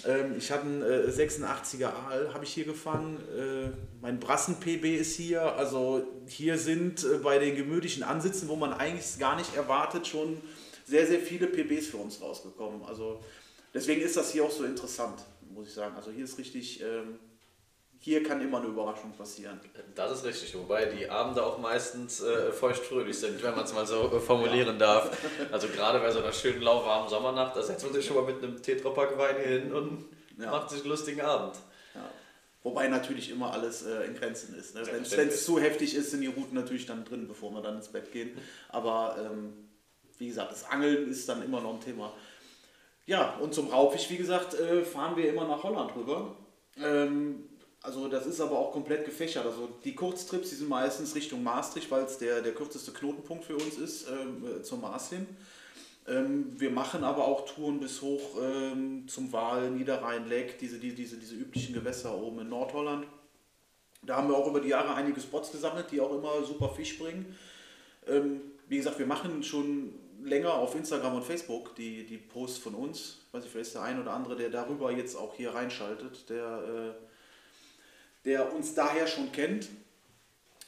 Ähm, 0.07 0.35
ich 0.37 0.50
habe 0.50 0.62
einen 0.62 0.83
äh, 0.83 1.11
86er 1.11 1.87
Aal, 1.87 2.33
habe 2.35 2.45
ich 2.45 2.52
hier 2.52 2.64
gefangen. 2.64 3.19
Äh, 3.37 3.71
mein 4.00 4.19
Brassen-PB 4.19 4.85
ist 4.99 5.17
hier. 5.17 5.43
Also 5.43 6.07
hier 6.26 6.59
sind 6.59 7.05
äh, 7.05 7.19
bei 7.19 7.38
den 7.38 7.57
gemütlichen 7.57 8.02
Ansitzen, 8.02 8.49
wo 8.49 8.57
man 8.57 8.73
eigentlich 8.73 9.19
gar 9.19 9.37
nicht 9.37 9.55
erwartet, 9.55 10.07
schon 10.07 10.41
sehr, 10.85 11.07
sehr 11.07 11.21
viele 11.21 11.47
PBs 11.47 11.88
für 11.88 11.99
uns 11.99 12.21
rausgekommen. 12.21 12.85
Also 12.85 13.21
deswegen 13.73 14.00
ist 14.00 14.17
das 14.17 14.33
hier 14.33 14.45
auch 14.45 14.50
so 14.50 14.64
interessant, 14.64 15.23
muss 15.55 15.69
ich 15.69 15.75
sagen. 15.75 15.95
Also 15.97 16.11
hier 16.11 16.25
ist 16.25 16.38
richtig... 16.38 16.83
Ähm, 16.83 17.19
hier 18.04 18.25
kann 18.25 18.40
immer 18.40 18.59
eine 18.59 18.66
Überraschung 18.66 19.12
passieren. 19.12 19.61
Das 19.94 20.11
ist 20.11 20.25
richtig, 20.25 20.56
wobei 20.56 20.87
die 20.87 21.09
Abende 21.09 21.47
auch 21.47 21.59
meistens 21.59 22.21
äh, 22.21 22.50
feuchtfröhlich 22.50 23.16
sind, 23.16 23.40
wenn 23.44 23.54
man 23.54 23.64
es 23.64 23.73
mal 23.73 23.87
so 23.87 24.11
äh, 24.12 24.18
formulieren 24.21 24.80
ja. 24.80 24.87
darf. 24.87 25.16
Also 25.52 25.68
gerade 25.68 26.00
bei 26.00 26.11
so 26.11 26.18
einer 26.18 26.32
schönen 26.32 26.62
lauwarmen 26.62 27.09
Sommernacht, 27.09 27.54
da 27.54 27.62
setzt 27.62 27.85
man 27.85 27.92
sich 27.92 28.04
schon 28.04 28.16
mal 28.16 28.25
mit 28.25 28.42
einem 28.42 28.61
Tetrapack 28.61 29.16
Wein 29.16 29.37
hin 29.37 29.73
und 29.73 30.04
ja. 30.37 30.50
macht 30.50 30.71
sich 30.71 30.80
einen 30.80 30.90
lustigen 30.90 31.21
Abend. 31.21 31.54
Ja. 31.94 32.11
Wobei 32.64 32.88
natürlich 32.88 33.30
immer 33.30 33.52
alles 33.52 33.87
äh, 33.87 34.02
in 34.02 34.16
Grenzen 34.16 34.56
ist. 34.56 34.75
Ne? 34.75 34.82
Wenn 34.85 35.28
es 35.28 35.44
zu 35.44 35.61
heftig 35.61 35.94
ist, 35.94 36.11
sind 36.11 36.23
die 36.23 36.26
Routen 36.26 36.56
natürlich 36.56 36.87
dann 36.87 37.04
drin, 37.04 37.28
bevor 37.28 37.52
wir 37.52 37.62
dann 37.62 37.76
ins 37.76 37.88
Bett 37.88 38.11
gehen. 38.11 38.37
Aber 38.71 39.16
ähm, 39.25 39.52
wie 40.18 40.26
gesagt, 40.26 40.50
das 40.50 40.68
Angeln 40.68 41.09
ist 41.09 41.28
dann 41.28 41.40
immer 41.44 41.61
noch 41.61 41.75
ein 41.75 41.80
Thema. 41.80 42.12
Ja, 43.06 43.37
und 43.37 43.54
zum 43.54 43.68
Raubfisch, 43.68 44.11
wie 44.11 44.16
gesagt, 44.16 44.54
äh, 44.54 44.85
fahren 44.85 45.16
wir 45.16 45.30
immer 45.30 45.47
nach 45.47 45.62
Holland 45.62 45.94
rüber. 45.94 46.35
Ähm, 46.82 47.49
also 47.82 48.06
das 48.06 48.26
ist 48.26 48.40
aber 48.40 48.58
auch 48.58 48.72
komplett 48.72 49.04
gefächert. 49.04 49.44
Also 49.44 49.68
die 49.84 49.94
Kurztrips, 49.94 50.50
die 50.50 50.54
sind 50.54 50.68
meistens 50.68 51.14
Richtung 51.16 51.42
Maastricht, 51.42 51.90
weil 51.90 52.04
es 52.04 52.16
der, 52.18 52.40
der 52.40 52.54
kürzeste 52.54 52.92
Knotenpunkt 52.92 53.44
für 53.44 53.56
uns 53.56 53.76
ist, 53.76 54.06
ähm, 54.08 54.44
äh, 54.46 54.62
zum 54.62 54.82
Maas 54.82 55.10
hin. 55.10 55.26
Ähm, 56.06 56.60
wir 56.60 56.70
machen 56.70 57.02
aber 57.02 57.24
auch 57.26 57.44
Touren 57.44 57.80
bis 57.80 58.00
hoch 58.00 58.36
ähm, 58.40 59.08
zum 59.08 59.32
Waal, 59.32 59.70
Niederrhein, 59.70 60.28
Leck, 60.28 60.58
diese, 60.58 60.78
die, 60.78 60.94
diese, 60.94 61.16
diese 61.16 61.34
üblichen 61.34 61.74
Gewässer 61.74 62.16
oben 62.16 62.40
in 62.40 62.48
Nordholland. 62.48 63.06
Da 64.02 64.16
haben 64.16 64.28
wir 64.28 64.36
auch 64.36 64.48
über 64.48 64.60
die 64.60 64.68
Jahre 64.68 64.94
einige 64.94 65.20
Spots 65.20 65.50
gesammelt, 65.50 65.90
die 65.90 66.00
auch 66.00 66.12
immer 66.16 66.44
super 66.44 66.68
Fisch 66.68 66.98
bringen. 66.98 67.36
Ähm, 68.06 68.40
wie 68.68 68.76
gesagt, 68.76 68.98
wir 69.00 69.06
machen 69.06 69.42
schon 69.42 69.92
länger 70.22 70.54
auf 70.54 70.76
Instagram 70.76 71.16
und 71.16 71.24
Facebook 71.24 71.74
die, 71.74 72.06
die 72.06 72.18
Posts 72.18 72.58
von 72.58 72.74
uns. 72.74 73.18
Ich 73.26 73.34
weiß 73.34 73.42
nicht, 73.42 73.52
vielleicht 73.52 73.68
ist 73.68 73.74
der 73.74 73.82
ein 73.82 74.00
oder 74.00 74.12
andere, 74.12 74.36
der 74.36 74.50
darüber 74.50 74.92
jetzt 74.92 75.16
auch 75.16 75.34
hier 75.34 75.52
reinschaltet, 75.52 76.30
der... 76.30 76.94
Äh, 76.98 77.12
der 78.25 78.55
uns 78.55 78.75
daher 78.75 79.07
schon 79.07 79.33
kennt. 79.33 79.69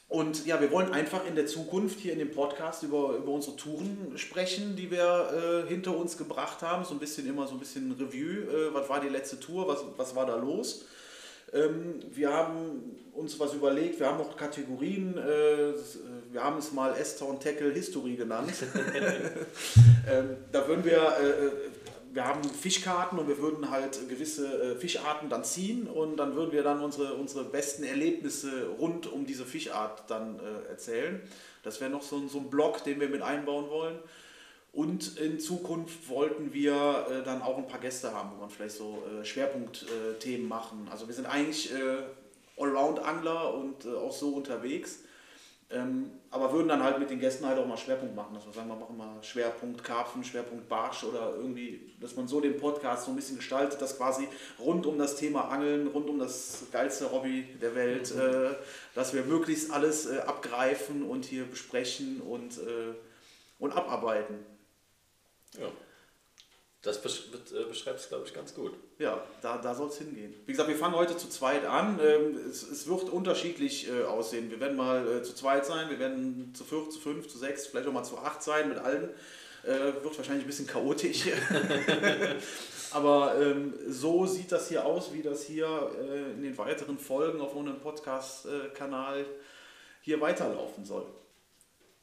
Und 0.07 0.45
ja, 0.45 0.61
wir 0.61 0.71
wollen 0.71 0.93
einfach 0.93 1.25
in 1.25 1.35
der 1.35 1.47
Zukunft 1.47 1.99
hier 1.99 2.13
in 2.13 2.19
dem 2.19 2.31
Podcast 2.31 2.83
über, 2.83 3.15
über 3.17 3.31
unsere 3.31 3.55
Touren 3.55 4.13
sprechen, 4.17 4.75
die 4.75 4.91
wir 4.91 5.65
äh, 5.65 5.67
hinter 5.67 5.97
uns 5.97 6.17
gebracht 6.17 6.61
haben. 6.61 6.85
So 6.85 6.93
ein 6.93 6.99
bisschen 6.99 7.27
immer 7.27 7.47
so 7.47 7.53
ein 7.53 7.59
bisschen 7.59 7.91
Revue. 7.93 8.43
Äh, 8.43 8.73
was 8.73 8.87
war 8.87 9.01
die 9.01 9.09
letzte 9.09 9.39
Tour? 9.39 9.67
Was, 9.67 9.79
was 9.97 10.15
war 10.15 10.27
da 10.27 10.35
los? 10.35 10.85
Ähm, 11.53 11.99
wir 12.11 12.31
haben 12.31 12.97
uns 13.13 13.39
was 13.39 13.55
überlegt. 13.55 13.99
Wir 13.99 14.07
haben 14.07 14.21
auch 14.21 14.37
Kategorien. 14.37 15.17
Äh, 15.17 15.73
wir 16.31 16.43
haben 16.43 16.59
es 16.59 16.71
mal 16.71 16.95
S-Town 16.95 17.39
Tackle 17.39 17.73
History 17.73 18.15
genannt. 18.15 18.53
ähm, 20.07 20.37
da 20.51 20.67
würden 20.67 20.85
wir 20.85 20.97
äh, 20.97 21.49
wir 22.15 22.25
haben 22.25 22.43
Fischkarten 22.45 23.19
und 23.19 23.27
wir 23.27 23.39
würden 23.39 23.69
halt 23.69 24.07
gewisse 24.07 24.75
äh, 24.75 24.75
Fischarten 24.77 25.27
dann 25.27 25.43
ziehen 25.43 25.85
und 25.85 26.15
dann 26.15 26.33
würden 26.33 26.53
wir 26.53 26.63
dann 26.63 26.81
unsere, 26.81 27.13
unsere 27.15 27.43
besten 27.43 27.83
Erlebnisse 27.83 28.69
rund 28.79 29.11
um 29.11 29.25
diese 29.25 29.45
Fischart 29.45 30.09
dann 30.09 30.39
äh, 30.39 30.69
erzählen. 30.69 31.21
Das 31.63 31.81
wäre 31.81 31.91
noch 31.91 32.01
so, 32.01 32.25
so 32.29 32.39
ein 32.39 32.49
Blog, 32.49 32.85
den 32.85 33.01
wir 33.01 33.09
mit 33.09 33.21
einbauen 33.21 33.69
wollen. 33.69 33.99
Und 34.71 35.17
in 35.17 35.41
Zukunft 35.41 36.07
wollten 36.07 36.53
wir 36.53 37.05
äh, 37.09 37.23
dann 37.23 37.41
auch 37.41 37.57
ein 37.57 37.67
paar 37.67 37.81
Gäste 37.81 38.13
haben, 38.13 38.31
wo 38.33 38.41
man 38.41 38.49
vielleicht 38.49 38.75
so 38.75 39.03
äh, 39.21 39.25
Schwerpunktthemen 39.25 40.47
machen. 40.47 40.87
Also 40.89 41.07
wir 41.07 41.15
sind 41.15 41.25
eigentlich 41.25 41.73
äh, 41.73 41.97
Allround-Angler 42.57 43.53
und 43.53 43.83
äh, 43.83 43.89
auch 43.89 44.13
so 44.13 44.29
unterwegs. 44.29 44.99
Ähm, 45.71 46.11
aber 46.29 46.53
würden 46.53 46.67
dann 46.67 46.83
halt 46.83 46.99
mit 46.99 47.09
den 47.09 47.19
Gästen 47.19 47.45
halt 47.47 47.57
auch 47.57 47.65
mal 47.65 47.77
Schwerpunkt 47.77 48.15
machen, 48.15 48.35
dass 48.35 48.45
wir 48.45 48.53
sagen, 48.53 48.67
wir 48.67 48.75
machen 48.75 48.97
mal 48.97 49.23
Schwerpunkt 49.23 49.83
Karpfen, 49.83 50.23
Schwerpunkt 50.23 50.69
Barsch 50.69 51.03
oder 51.03 51.33
irgendwie, 51.35 51.93
dass 51.99 52.15
man 52.15 52.27
so 52.27 52.39
den 52.39 52.59
Podcast 52.59 53.05
so 53.05 53.11
ein 53.11 53.15
bisschen 53.15 53.37
gestaltet, 53.37 53.81
dass 53.81 53.97
quasi 53.97 54.27
rund 54.59 54.85
um 54.85 54.99
das 54.99 55.15
Thema 55.15 55.49
Angeln, 55.49 55.87
rund 55.87 56.07
um 56.07 56.19
das 56.19 56.65
geilste 56.71 57.11
Hobby 57.11 57.47
der 57.59 57.73
Welt, 57.73 58.13
mhm. 58.13 58.21
äh, 58.21 58.55
dass 58.93 59.15
wir 59.15 59.23
möglichst 59.23 59.71
alles 59.71 60.05
äh, 60.05 60.19
abgreifen 60.19 61.01
und 61.01 61.25
hier 61.25 61.45
besprechen 61.45 62.21
und, 62.21 62.59
äh, 62.59 62.93
und 63.57 63.71
abarbeiten. 63.71 64.45
Ja. 65.59 65.67
Das 66.85 66.97
äh, 66.97 67.63
beschreibt 67.67 67.99
es, 67.99 68.09
glaube 68.09 68.25
ich, 68.27 68.33
ganz 68.33 68.53
gut. 68.53 68.73
Ja, 68.99 69.23
da, 69.41 69.57
da 69.57 69.73
soll 69.73 69.89
es 69.89 69.97
hingehen. 69.97 70.35
Wie 70.45 70.51
gesagt, 70.51 70.69
wir 70.69 70.75
fangen 70.75 70.93
heute 70.93 71.17
zu 71.17 71.27
zweit 71.29 71.65
an. 71.65 71.99
Ähm, 71.99 72.37
es, 72.47 72.61
es 72.61 72.87
wird 72.87 73.09
unterschiedlich 73.09 73.89
äh, 73.89 74.03
aussehen. 74.03 74.51
Wir 74.51 74.59
werden 74.59 74.77
mal 74.77 75.07
äh, 75.07 75.23
zu 75.23 75.33
zweit 75.33 75.65
sein, 75.65 75.89
wir 75.89 75.97
werden 75.97 76.53
zu 76.53 76.63
vier, 76.63 76.87
zu 76.91 76.99
fünf, 76.99 77.27
zu 77.27 77.39
sechs, 77.39 77.65
vielleicht 77.65 77.87
auch 77.87 77.91
mal 77.91 78.03
zu 78.03 78.19
acht 78.19 78.43
sein 78.43 78.69
mit 78.69 78.77
allen. 78.77 79.09
wird 79.63 80.17
wahrscheinlich 80.17 80.45
ein 80.45 80.47
bisschen 80.47 80.67
chaotisch. 80.67 81.23
Aber 82.91 83.35
ähm, 83.41 83.73
so 83.89 84.27
sieht 84.27 84.51
das 84.51 84.69
hier 84.69 84.85
aus, 84.85 85.11
wie 85.11 85.23
das 85.23 85.43
hier 85.43 85.89
in 86.35 86.43
den 86.43 86.55
weiteren 86.55 86.99
Folgen 86.99 87.41
auf 87.41 87.55
unserem 87.55 87.79
Podcast-Kanal 87.79 89.25
hier 90.01 90.21
weiterlaufen 90.21 90.85
soll. 90.85 91.07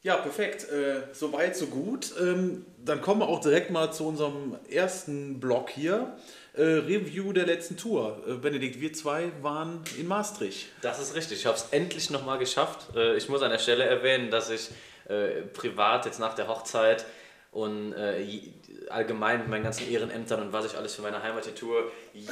Ja, 0.03 0.17
perfekt. 0.17 0.69
Äh, 0.69 1.13
Soweit, 1.13 1.55
so 1.55 1.67
gut. 1.67 2.13
Ähm, 2.19 2.65
dann 2.83 3.01
kommen 3.01 3.21
wir 3.21 3.29
auch 3.29 3.39
direkt 3.39 3.71
mal 3.71 3.93
zu 3.93 4.05
unserem 4.05 4.57
ersten 4.69 5.39
Blog 5.39 5.69
hier. 5.69 6.17
Äh, 6.55 6.61
Review 6.61 7.31
der 7.31 7.45
letzten 7.45 7.77
Tour. 7.77 8.21
Äh, 8.27 8.33
Benedikt, 8.33 8.81
wir 8.81 8.91
zwei 8.91 9.31
waren 9.41 9.81
in 9.97 10.09
Maastricht. 10.09 10.67
Das 10.81 10.99
ist 10.99 11.15
richtig. 11.15 11.39
Ich 11.39 11.45
habe 11.45 11.55
es 11.55 11.69
endlich 11.71 12.09
nochmal 12.09 12.37
geschafft. 12.37 12.93
Äh, 12.97 13.15
ich 13.15 13.29
muss 13.29 13.41
an 13.43 13.51
der 13.51 13.59
Stelle 13.59 13.85
erwähnen, 13.85 14.29
dass 14.29 14.49
ich 14.49 14.71
äh, 15.07 15.43
privat 15.53 16.05
jetzt 16.05 16.19
nach 16.19 16.33
der 16.33 16.49
Hochzeit 16.49 17.05
und 17.53 17.93
äh, 17.93 18.41
allgemein 18.89 19.39
mit 19.39 19.47
meinen 19.47 19.63
ganzen 19.63 19.89
Ehrenämtern 19.89 20.41
und 20.41 20.51
was 20.51 20.65
ich 20.65 20.75
alles 20.75 20.95
für 20.95 21.01
meine 21.01 21.23
Heimat 21.23 21.45
tue, 21.55 21.81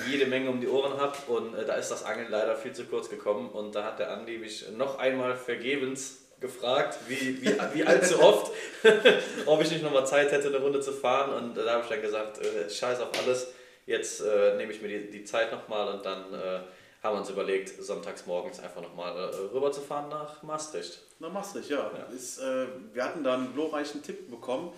jede 0.10 0.26
Menge 0.26 0.50
um 0.50 0.60
die 0.60 0.68
Ohren 0.68 1.00
habe. 1.00 1.16
Und 1.28 1.54
da 1.54 1.76
ist 1.76 1.90
das 1.90 2.04
Angeln 2.04 2.28
leider 2.30 2.58
viel 2.58 2.74
zu 2.74 2.84
kurz 2.84 3.10
gekommen. 3.10 3.48
Und 3.50 3.76
da 3.76 3.86
hat 3.86 4.00
der 4.00 4.12
Andi 4.12 4.40
mich 4.40 4.66
noch 4.76 5.00
einmal 5.00 5.38
vergebens 5.38 6.18
gefragt, 6.42 6.98
wie, 7.08 7.42
wie, 7.42 7.56
wie 7.74 7.84
allzu 7.86 8.20
oft, 8.20 8.52
ob 9.46 9.62
ich 9.62 9.72
nicht 9.72 9.84
nochmal 9.84 10.06
Zeit 10.06 10.32
hätte, 10.32 10.48
eine 10.48 10.58
Runde 10.58 10.82
zu 10.82 10.92
fahren. 10.92 11.34
Und 11.34 11.56
da 11.56 11.74
habe 11.74 11.84
ich 11.84 11.90
dann 11.90 12.02
gesagt, 12.02 12.40
äh, 12.40 12.70
scheiß 12.70 13.00
auf 13.00 13.10
alles, 13.24 13.54
jetzt 13.86 14.22
äh, 14.22 14.58
nehme 14.58 14.74
ich 14.74 14.82
mir 14.82 14.88
die, 14.88 15.12
die 15.12 15.24
Zeit 15.24 15.52
nochmal 15.52 15.88
und 15.94 16.06
dann 16.06 16.34
äh, 16.34 16.60
haben 17.04 17.16
wir 17.16 17.20
uns 17.20 17.30
überlegt, 17.30 17.82
sonntags 17.82 18.26
morgens 18.26 18.60
einfach 18.60 18.82
nochmal 18.82 19.16
äh, 19.16 19.36
rüber 19.54 19.72
zu 19.72 19.82
fahren 19.82 20.10
nach 20.10 20.42
Maastricht. 20.44 21.00
Nach 21.20 21.32
Maastricht, 21.32 21.70
ja. 21.70 21.92
ja. 21.96 22.16
Ist, 22.16 22.40
äh, 22.40 22.66
wir 22.94 23.04
hatten 23.04 23.24
da 23.24 23.36
einen 23.36 23.54
glorreichen 23.54 24.04
Tipp 24.04 24.30
bekommen. 24.30 24.74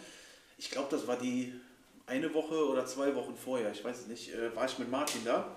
Ich 0.57 0.69
glaube, 0.69 0.89
das 0.91 1.07
war 1.07 1.17
die 1.17 1.53
eine 2.05 2.33
Woche 2.33 2.55
oder 2.67 2.85
zwei 2.85 3.15
Wochen 3.15 3.35
vorher, 3.35 3.71
ich 3.71 3.83
weiß 3.83 4.01
es 4.01 4.07
nicht, 4.07 4.33
äh, 4.33 4.53
war 4.55 4.65
ich 4.65 4.77
mit 4.77 4.91
Martin 4.91 5.21
da. 5.23 5.47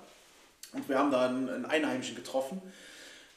Und 0.73 0.89
wir 0.89 0.99
haben 0.99 1.11
da 1.11 1.27
einen, 1.27 1.49
einen 1.49 1.65
Einheimischen 1.65 2.15
getroffen. 2.15 2.61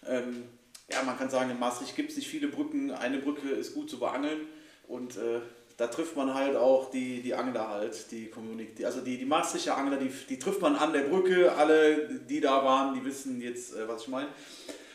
Ähm, 0.07 0.47
ja, 0.91 1.03
man 1.03 1.17
kann 1.17 1.29
sagen, 1.29 1.49
in 1.49 1.59
Maastricht 1.59 1.95
gibt 1.95 2.11
es 2.11 2.17
nicht 2.17 2.27
viele 2.27 2.47
Brücken. 2.47 2.91
Eine 2.91 3.19
Brücke 3.19 3.49
ist 3.49 3.73
gut 3.73 3.89
zu 3.89 3.99
beangeln 3.99 4.41
und 4.87 5.17
äh, 5.17 5.41
da 5.79 5.87
trifft 5.87 6.17
man 6.17 6.33
halt 6.33 6.57
auch 6.57 6.91
die, 6.91 7.21
die 7.21 7.33
Angler 7.33 7.69
halt, 7.69 8.11
die 8.11 8.27
Community. 8.27 8.85
Also 8.85 8.99
die, 8.99 9.17
die 9.17 9.25
Maastrichter 9.25 9.77
Angler, 9.77 9.95
die, 9.95 10.11
die 10.27 10.37
trifft 10.37 10.61
man 10.61 10.75
an 10.75 10.91
der 10.91 11.03
Brücke. 11.03 11.53
Alle, 11.53 12.19
die 12.27 12.41
da 12.41 12.65
waren, 12.65 12.93
die 12.93 13.05
wissen 13.05 13.39
jetzt, 13.39 13.75
äh, 13.75 13.87
was 13.87 14.01
ich 14.01 14.07
meine. 14.09 14.27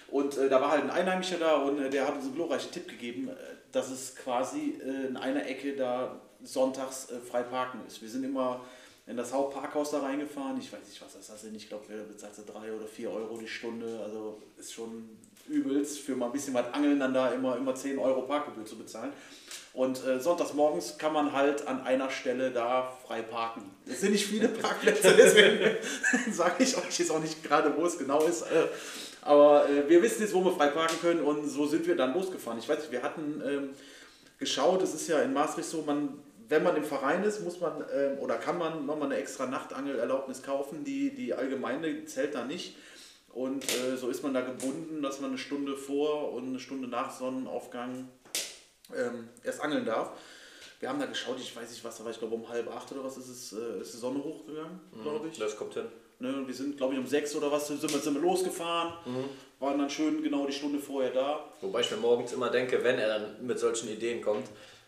Und 0.08 0.36
äh, 0.36 0.48
da 0.50 0.60
war 0.60 0.72
halt 0.72 0.82
ein 0.82 0.90
Einheimischer 0.90 1.38
da 1.38 1.54
und 1.54 1.78
äh, 1.78 1.88
der 1.88 2.06
hat 2.06 2.16
uns 2.16 2.26
einen 2.26 2.34
glorreichen 2.34 2.70
Tipp 2.70 2.86
gegeben, 2.86 3.28
äh, 3.28 3.34
dass 3.72 3.90
es 3.90 4.14
quasi 4.14 4.78
äh, 4.84 5.06
in 5.06 5.16
einer 5.16 5.46
Ecke 5.46 5.74
da 5.74 6.20
sonntags 6.42 7.08
frei 7.30 7.42
parken 7.42 7.80
ist. 7.86 8.02
Wir 8.02 8.10
sind 8.10 8.22
immer 8.22 8.60
in 9.06 9.16
das 9.16 9.32
Hauptparkhaus 9.32 9.90
da 9.90 10.00
reingefahren. 10.00 10.58
Ich 10.58 10.70
weiß 10.70 10.86
nicht, 10.86 11.00
was 11.02 11.14
das 11.14 11.42
ist. 11.42 11.56
Ich 11.56 11.68
glaube, 11.68 11.84
wer 11.88 12.04
bezahlt 12.04 12.34
drei 12.46 12.72
oder 12.72 12.86
vier 12.86 13.10
Euro 13.10 13.38
die 13.38 13.48
Stunde. 13.48 14.00
Also 14.04 14.42
ist 14.58 14.74
schon 14.74 15.08
übelst, 15.48 15.98
für 15.98 16.16
mal 16.16 16.26
ein 16.26 16.32
bisschen 16.32 16.54
was 16.54 16.72
Angeln 16.72 16.98
dann 16.98 17.14
da 17.14 17.30
immer, 17.30 17.56
immer 17.56 17.74
10 17.74 17.98
Euro 17.98 18.22
Parkgebühr 18.22 18.64
zu 18.64 18.76
bezahlen. 18.76 19.12
Und 19.74 20.06
äh, 20.06 20.20
sonntags 20.20 20.54
morgens 20.54 20.98
kann 20.98 21.12
man 21.12 21.32
halt 21.32 21.66
an 21.66 21.82
einer 21.82 22.08
Stelle 22.08 22.52
da 22.52 22.92
frei 23.06 23.22
parken. 23.22 23.62
Es 23.86 24.00
sind 24.00 24.12
nicht 24.12 24.26
viele 24.26 24.48
Parkplätze, 24.48 25.14
deswegen 25.18 25.76
sage 26.32 26.62
ich 26.62 26.76
euch 26.76 26.98
jetzt 26.98 27.10
auch 27.10 27.20
nicht 27.20 27.42
gerade, 27.42 27.76
wo 27.76 27.84
es 27.84 27.98
genau 27.98 28.24
ist. 28.24 28.42
Äh, 28.42 28.68
aber 29.22 29.68
äh, 29.68 29.88
wir 29.88 30.00
wissen 30.00 30.22
jetzt, 30.22 30.32
wo 30.32 30.44
wir 30.44 30.52
frei 30.52 30.68
parken 30.68 31.00
können 31.00 31.20
und 31.22 31.48
so 31.48 31.66
sind 31.66 31.86
wir 31.86 31.96
dann 31.96 32.14
losgefahren. 32.14 32.58
Ich 32.58 32.68
weiß 32.68 32.78
nicht, 32.78 32.92
wir 32.92 33.02
hatten 33.02 33.42
ähm, 33.44 33.70
geschaut, 34.38 34.82
es 34.82 34.94
ist 34.94 35.08
ja 35.08 35.20
in 35.20 35.32
Maastricht 35.32 35.68
so, 35.68 35.82
man, 35.82 36.20
wenn 36.48 36.62
man 36.62 36.76
im 36.76 36.84
Verein 36.84 37.24
ist, 37.24 37.42
muss 37.42 37.60
man 37.60 37.84
ähm, 37.92 38.18
oder 38.20 38.36
kann 38.36 38.58
man 38.58 38.86
nochmal 38.86 39.10
eine 39.10 39.16
extra 39.16 39.46
Nachtangelerlaubnis 39.46 40.42
kaufen. 40.42 40.84
Die, 40.84 41.12
die 41.14 41.34
allgemeine 41.34 42.04
zählt 42.04 42.36
da 42.36 42.44
nicht. 42.44 42.76
Und 43.34 43.64
äh, 43.64 43.96
so 43.96 44.08
ist 44.08 44.22
man 44.22 44.32
da 44.32 44.42
gebunden, 44.42 45.02
dass 45.02 45.20
man 45.20 45.30
eine 45.30 45.38
Stunde 45.38 45.76
vor 45.76 46.32
und 46.32 46.46
eine 46.46 46.60
Stunde 46.60 46.86
nach 46.86 47.10
Sonnenaufgang 47.10 48.08
ähm, 48.94 49.28
erst 49.42 49.60
angeln 49.60 49.84
darf. 49.84 50.12
Wir 50.78 50.88
haben 50.88 51.00
da 51.00 51.06
geschaut, 51.06 51.36
ich 51.40 51.54
weiß 51.56 51.68
nicht 51.68 51.84
was, 51.84 52.00
aber 52.00 52.10
ich 52.10 52.18
glaube 52.18 52.34
um 52.36 52.48
halb 52.48 52.70
acht 52.70 52.92
oder 52.92 53.02
was 53.02 53.16
ist 53.16 53.28
es, 53.28 53.52
äh, 53.52 53.80
ist 53.80 53.94
die 53.94 53.98
Sonne 53.98 54.22
hochgegangen, 54.22 54.78
glaube 55.02 55.28
ich. 55.28 55.38
Das 55.38 55.56
kommt 55.56 55.74
hin. 55.74 55.86
Ne, 56.20 56.44
wir 56.46 56.54
sind, 56.54 56.76
glaube 56.76 56.94
ich, 56.94 57.00
um 57.00 57.06
sechs 57.08 57.34
oder 57.34 57.50
was 57.50 57.66
sind 57.66 57.82
wir, 57.82 57.88
sind 57.88 58.14
wir 58.14 58.22
losgefahren, 58.22 58.94
waren 59.58 59.78
dann 59.78 59.90
schön 59.90 60.22
genau 60.22 60.46
die 60.46 60.52
Stunde 60.52 60.78
vorher 60.78 61.10
da. 61.10 61.44
Wobei 61.60 61.80
ich 61.80 61.90
mir 61.90 61.96
morgens 61.96 62.32
immer 62.32 62.50
denke, 62.50 62.84
wenn 62.84 62.98
er 63.00 63.08
dann 63.08 63.44
mit 63.44 63.58
solchen 63.58 63.88
Ideen 63.88 64.22
kommt, 64.22 64.46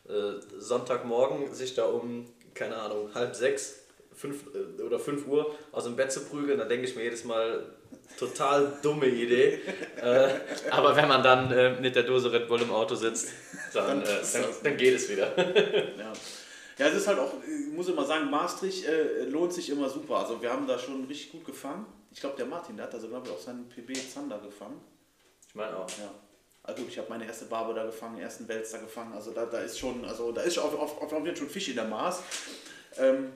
äh, 0.09 0.35
Sonntagmorgen 0.57 1.53
sich 1.53 1.75
da 1.75 1.87
um, 1.87 2.27
keine 2.55 2.77
Ahnung, 2.77 3.13
halb 3.13 3.35
sechs 3.35 3.81
fünf, 4.15 4.45
äh, 4.55 4.83
oder 4.83 4.99
fünf 4.99 5.27
Uhr 5.27 5.55
aus 5.73 5.85
dem 5.85 5.97
Bett 5.97 6.13
zu 6.13 6.21
prügeln, 6.21 6.59
dann 6.59 6.69
denke 6.69 6.87
ich 6.87 6.95
mir 6.95 7.03
jedes 7.03 7.25
Mal, 7.25 7.67
total 8.19 8.79
dumme 8.83 9.07
Idee. 9.07 9.61
äh, 10.01 10.29
aber 10.71 10.97
wenn 10.97 11.09
man 11.09 11.23
dann 11.23 11.51
äh, 11.53 11.81
mit 11.81 11.95
der 11.97 12.03
Dose 12.03 12.33
Red 12.33 12.49
Bull 12.49 12.63
im 12.63 12.71
Auto 12.71 12.95
sitzt, 12.95 13.29
dann, 13.73 14.03
äh, 14.03 14.05
dann, 14.33 14.45
dann 14.63 14.77
geht 14.77 14.95
es 14.95 15.09
wieder. 15.09 15.33
Ja. 15.99 16.13
ja, 16.79 16.93
es 16.93 16.95
ist 16.99 17.09
halt 17.09 17.19
auch, 17.19 17.33
ich 17.43 17.73
muss 17.73 17.89
immer 17.89 18.05
sagen, 18.05 18.31
Maastricht 18.31 18.85
äh, 18.87 19.25
lohnt 19.25 19.53
sich 19.53 19.71
immer 19.71 19.89
super. 19.89 20.19
Also 20.19 20.41
wir 20.43 20.53
haben 20.53 20.67
da 20.67 20.79
schon 20.79 21.05
richtig 21.07 21.33
gut 21.33 21.45
gefangen. 21.47 21.87
Ich 22.11 22.21
glaube, 22.21 22.37
der 22.37 22.47
Martin, 22.47 22.77
der 22.77 22.87
hat 22.87 22.95
also, 22.95 23.09
glaube 23.09 23.27
ich, 23.27 23.33
auch 23.33 23.41
seinen 23.41 23.69
PB 23.69 23.95
Zander 24.13 24.39
gefangen. 24.39 24.81
Ich 25.49 25.55
meine 25.55 25.77
auch. 25.77 25.89
Ja. 25.99 26.11
Also 26.63 26.83
ich 26.89 26.99
habe 26.99 27.09
meine 27.09 27.27
erste 27.27 27.45
Barbe 27.45 27.75
da 27.75 27.85
gefangen, 27.85 28.19
ersten 28.19 28.49
Wälzer 28.49 28.81
gefangen. 28.81 29.15
Also 29.15 29.31
da, 29.31 29.47
da 29.47 29.61
ist 29.61 29.79
schon, 29.79 30.05
also 30.05 30.33
da 30.33 30.43
ist 30.43 30.59
auf, 30.59 30.75
auf, 30.75 31.01
auf, 31.01 31.03
auf 31.03 31.13
jeden 31.13 31.27
Fall 31.27 31.37
schon 31.37 31.49
Fisch 31.49 31.69
in 31.69 31.77
der 31.77 31.85
Maß. 31.85 32.23
Ähm, 32.99 33.33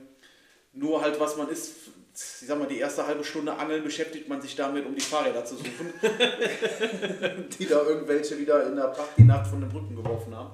nur 0.73 1.01
halt, 1.01 1.19
was 1.19 1.37
man 1.37 1.49
ist, 1.49 1.71
ich 2.13 2.47
sag 2.47 2.59
mal, 2.59 2.67
die 2.67 2.79
erste 2.79 3.07
halbe 3.07 3.23
Stunde 3.23 3.53
Angeln 3.53 3.83
beschäftigt 3.83 4.27
man 4.27 4.41
sich 4.41 4.55
damit, 4.55 4.85
um 4.85 4.95
die 4.95 5.01
Fahrräder 5.01 5.45
zu 5.45 5.55
suchen, 5.55 5.93
die 7.59 7.65
da 7.65 7.83
irgendwelche 7.83 8.37
wieder 8.37 8.67
in 8.67 8.75
der 8.75 8.87
Party-Nacht 8.87 9.47
von 9.47 9.61
den 9.61 9.69
Brücken 9.69 9.95
geworfen 9.95 10.35
haben. 10.35 10.51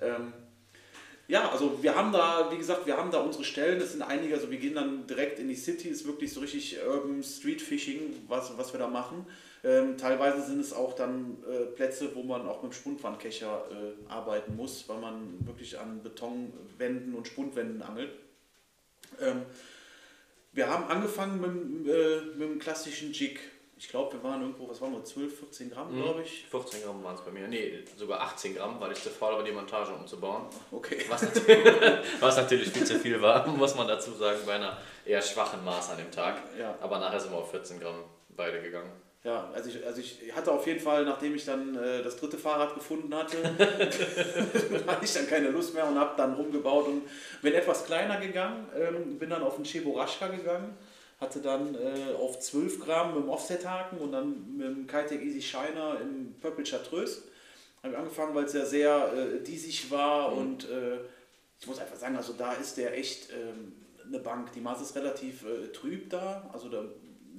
Ähm, 0.00 0.32
ja, 1.28 1.50
also 1.50 1.82
wir 1.82 1.94
haben 1.94 2.10
da, 2.10 2.50
wie 2.50 2.56
gesagt, 2.56 2.86
wir 2.86 2.96
haben 2.96 3.10
da 3.10 3.18
unsere 3.18 3.44
Stellen, 3.44 3.78
das 3.78 3.92
sind 3.92 4.02
einige, 4.02 4.34
also 4.34 4.50
wir 4.50 4.58
gehen 4.58 4.74
dann 4.74 5.06
direkt 5.06 5.38
in 5.38 5.48
die 5.48 5.56
City, 5.56 5.88
ist 5.88 6.06
wirklich 6.06 6.32
so 6.32 6.40
richtig 6.40 6.78
Urban 6.86 7.22
Street 7.22 7.60
Fishing, 7.60 8.24
was, 8.28 8.56
was 8.56 8.72
wir 8.72 8.80
da 8.80 8.88
machen. 8.88 9.26
Ähm, 9.62 9.98
teilweise 9.98 10.42
sind 10.46 10.60
es 10.60 10.72
auch 10.72 10.94
dann 10.94 11.36
äh, 11.48 11.66
Plätze, 11.66 12.14
wo 12.14 12.22
man 12.22 12.48
auch 12.48 12.62
mit 12.62 12.72
dem 12.72 12.74
Spundwandkecher 12.74 13.64
äh, 13.70 14.10
arbeiten 14.10 14.56
muss, 14.56 14.88
weil 14.88 14.98
man 14.98 15.46
wirklich 15.46 15.78
an 15.78 16.02
Betonwänden 16.02 17.14
und 17.14 17.26
Spundwänden 17.26 17.82
angelt. 17.82 18.12
Ähm, 19.20 19.42
wir 20.52 20.68
haben 20.68 20.84
angefangen 20.84 21.40
mit, 21.40 21.94
äh, 21.94 22.20
mit 22.36 22.48
dem 22.48 22.58
klassischen 22.58 23.12
Jig. 23.12 23.40
Ich 23.76 23.88
glaube, 23.88 24.14
wir 24.14 24.24
waren 24.24 24.40
irgendwo, 24.40 24.68
was 24.68 24.80
waren 24.80 24.92
wir, 24.92 25.04
12, 25.04 25.38
14 25.38 25.70
Gramm, 25.70 25.94
glaube 25.94 26.22
ich. 26.22 26.46
15 26.50 26.82
Gramm 26.82 27.04
waren 27.04 27.14
es 27.14 27.20
bei 27.20 27.30
mir. 27.30 27.46
Nee, 27.46 27.84
sogar 27.96 28.20
18 28.22 28.56
Gramm, 28.56 28.80
weil 28.80 28.90
ich 28.90 29.00
zu 29.00 29.08
faul 29.08 29.34
war, 29.34 29.44
die 29.44 29.52
Montage 29.52 29.92
umzubauen. 29.92 30.46
Okay. 30.72 31.04
Was 31.08 31.22
natürlich, 31.22 31.64
was 32.20 32.36
natürlich 32.36 32.70
viel 32.70 32.84
zu 32.84 32.98
viel 32.98 33.22
war, 33.22 33.46
muss 33.56 33.76
man 33.76 33.86
dazu 33.86 34.12
sagen, 34.14 34.40
bei 34.46 34.54
einer 34.54 34.78
eher 35.04 35.22
schwachen 35.22 35.64
Maß 35.64 35.90
an 35.90 35.98
dem 35.98 36.10
Tag. 36.10 36.42
Ja. 36.58 36.76
Aber 36.80 36.98
nachher 36.98 37.20
sind 37.20 37.30
wir 37.30 37.38
auf 37.38 37.52
14 37.52 37.78
Gramm 37.78 38.02
beide 38.30 38.60
gegangen. 38.60 38.90
Ja, 39.24 39.50
also 39.52 39.68
ich, 39.68 39.84
also 39.84 40.00
ich 40.00 40.32
hatte 40.34 40.52
auf 40.52 40.66
jeden 40.66 40.78
Fall, 40.78 41.04
nachdem 41.04 41.34
ich 41.34 41.44
dann 41.44 41.74
äh, 41.76 42.02
das 42.02 42.16
dritte 42.16 42.38
Fahrrad 42.38 42.74
gefunden 42.74 43.12
hatte, 43.14 43.36
hatte 44.86 45.04
ich 45.04 45.12
dann 45.12 45.26
keine 45.26 45.48
Lust 45.50 45.74
mehr 45.74 45.86
und 45.88 45.98
habe 45.98 46.14
dann 46.16 46.34
rumgebaut 46.34 46.86
und 46.86 47.02
bin 47.42 47.52
etwas 47.52 47.84
kleiner 47.84 48.20
gegangen, 48.20 48.66
ähm, 48.76 49.18
bin 49.18 49.30
dann 49.30 49.42
auf 49.42 49.56
den 49.56 49.64
Cheboraschka 49.64 50.28
gegangen, 50.28 50.76
hatte 51.20 51.40
dann 51.40 51.74
äh, 51.74 52.14
auf 52.16 52.38
12 52.38 52.78
Gramm 52.84 53.14
mit 53.14 53.24
dem 53.24 53.28
Offset-Haken 53.28 53.98
und 53.98 54.12
dann 54.12 54.56
mit 54.56 54.66
dem 54.66 54.86
Kitec 54.86 55.20
Easy 55.20 55.42
Shiner 55.42 55.98
im 56.00 56.34
Purple 56.40 56.64
Chartreuse. 56.64 57.22
Habe 57.82 57.92
ich 57.92 57.98
angefangen, 57.98 58.34
weil 58.36 58.44
es 58.44 58.52
ja 58.52 58.64
sehr 58.64 59.12
äh, 59.14 59.42
diesig 59.42 59.90
war 59.90 60.32
und 60.32 60.68
äh, 60.70 60.98
ich 61.60 61.66
muss 61.66 61.80
einfach 61.80 61.96
sagen, 61.96 62.16
also 62.16 62.34
da 62.34 62.52
ist 62.52 62.76
der 62.76 62.96
echt 62.96 63.30
ähm, 63.32 63.72
eine 64.06 64.20
Bank. 64.20 64.52
Die 64.52 64.60
Maß 64.60 64.80
ist 64.80 64.94
relativ 64.94 65.44
äh, 65.44 65.72
trüb 65.72 66.08
da, 66.08 66.48
also 66.52 66.68
der 66.68 66.84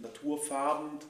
naturfarbend. 0.02 1.06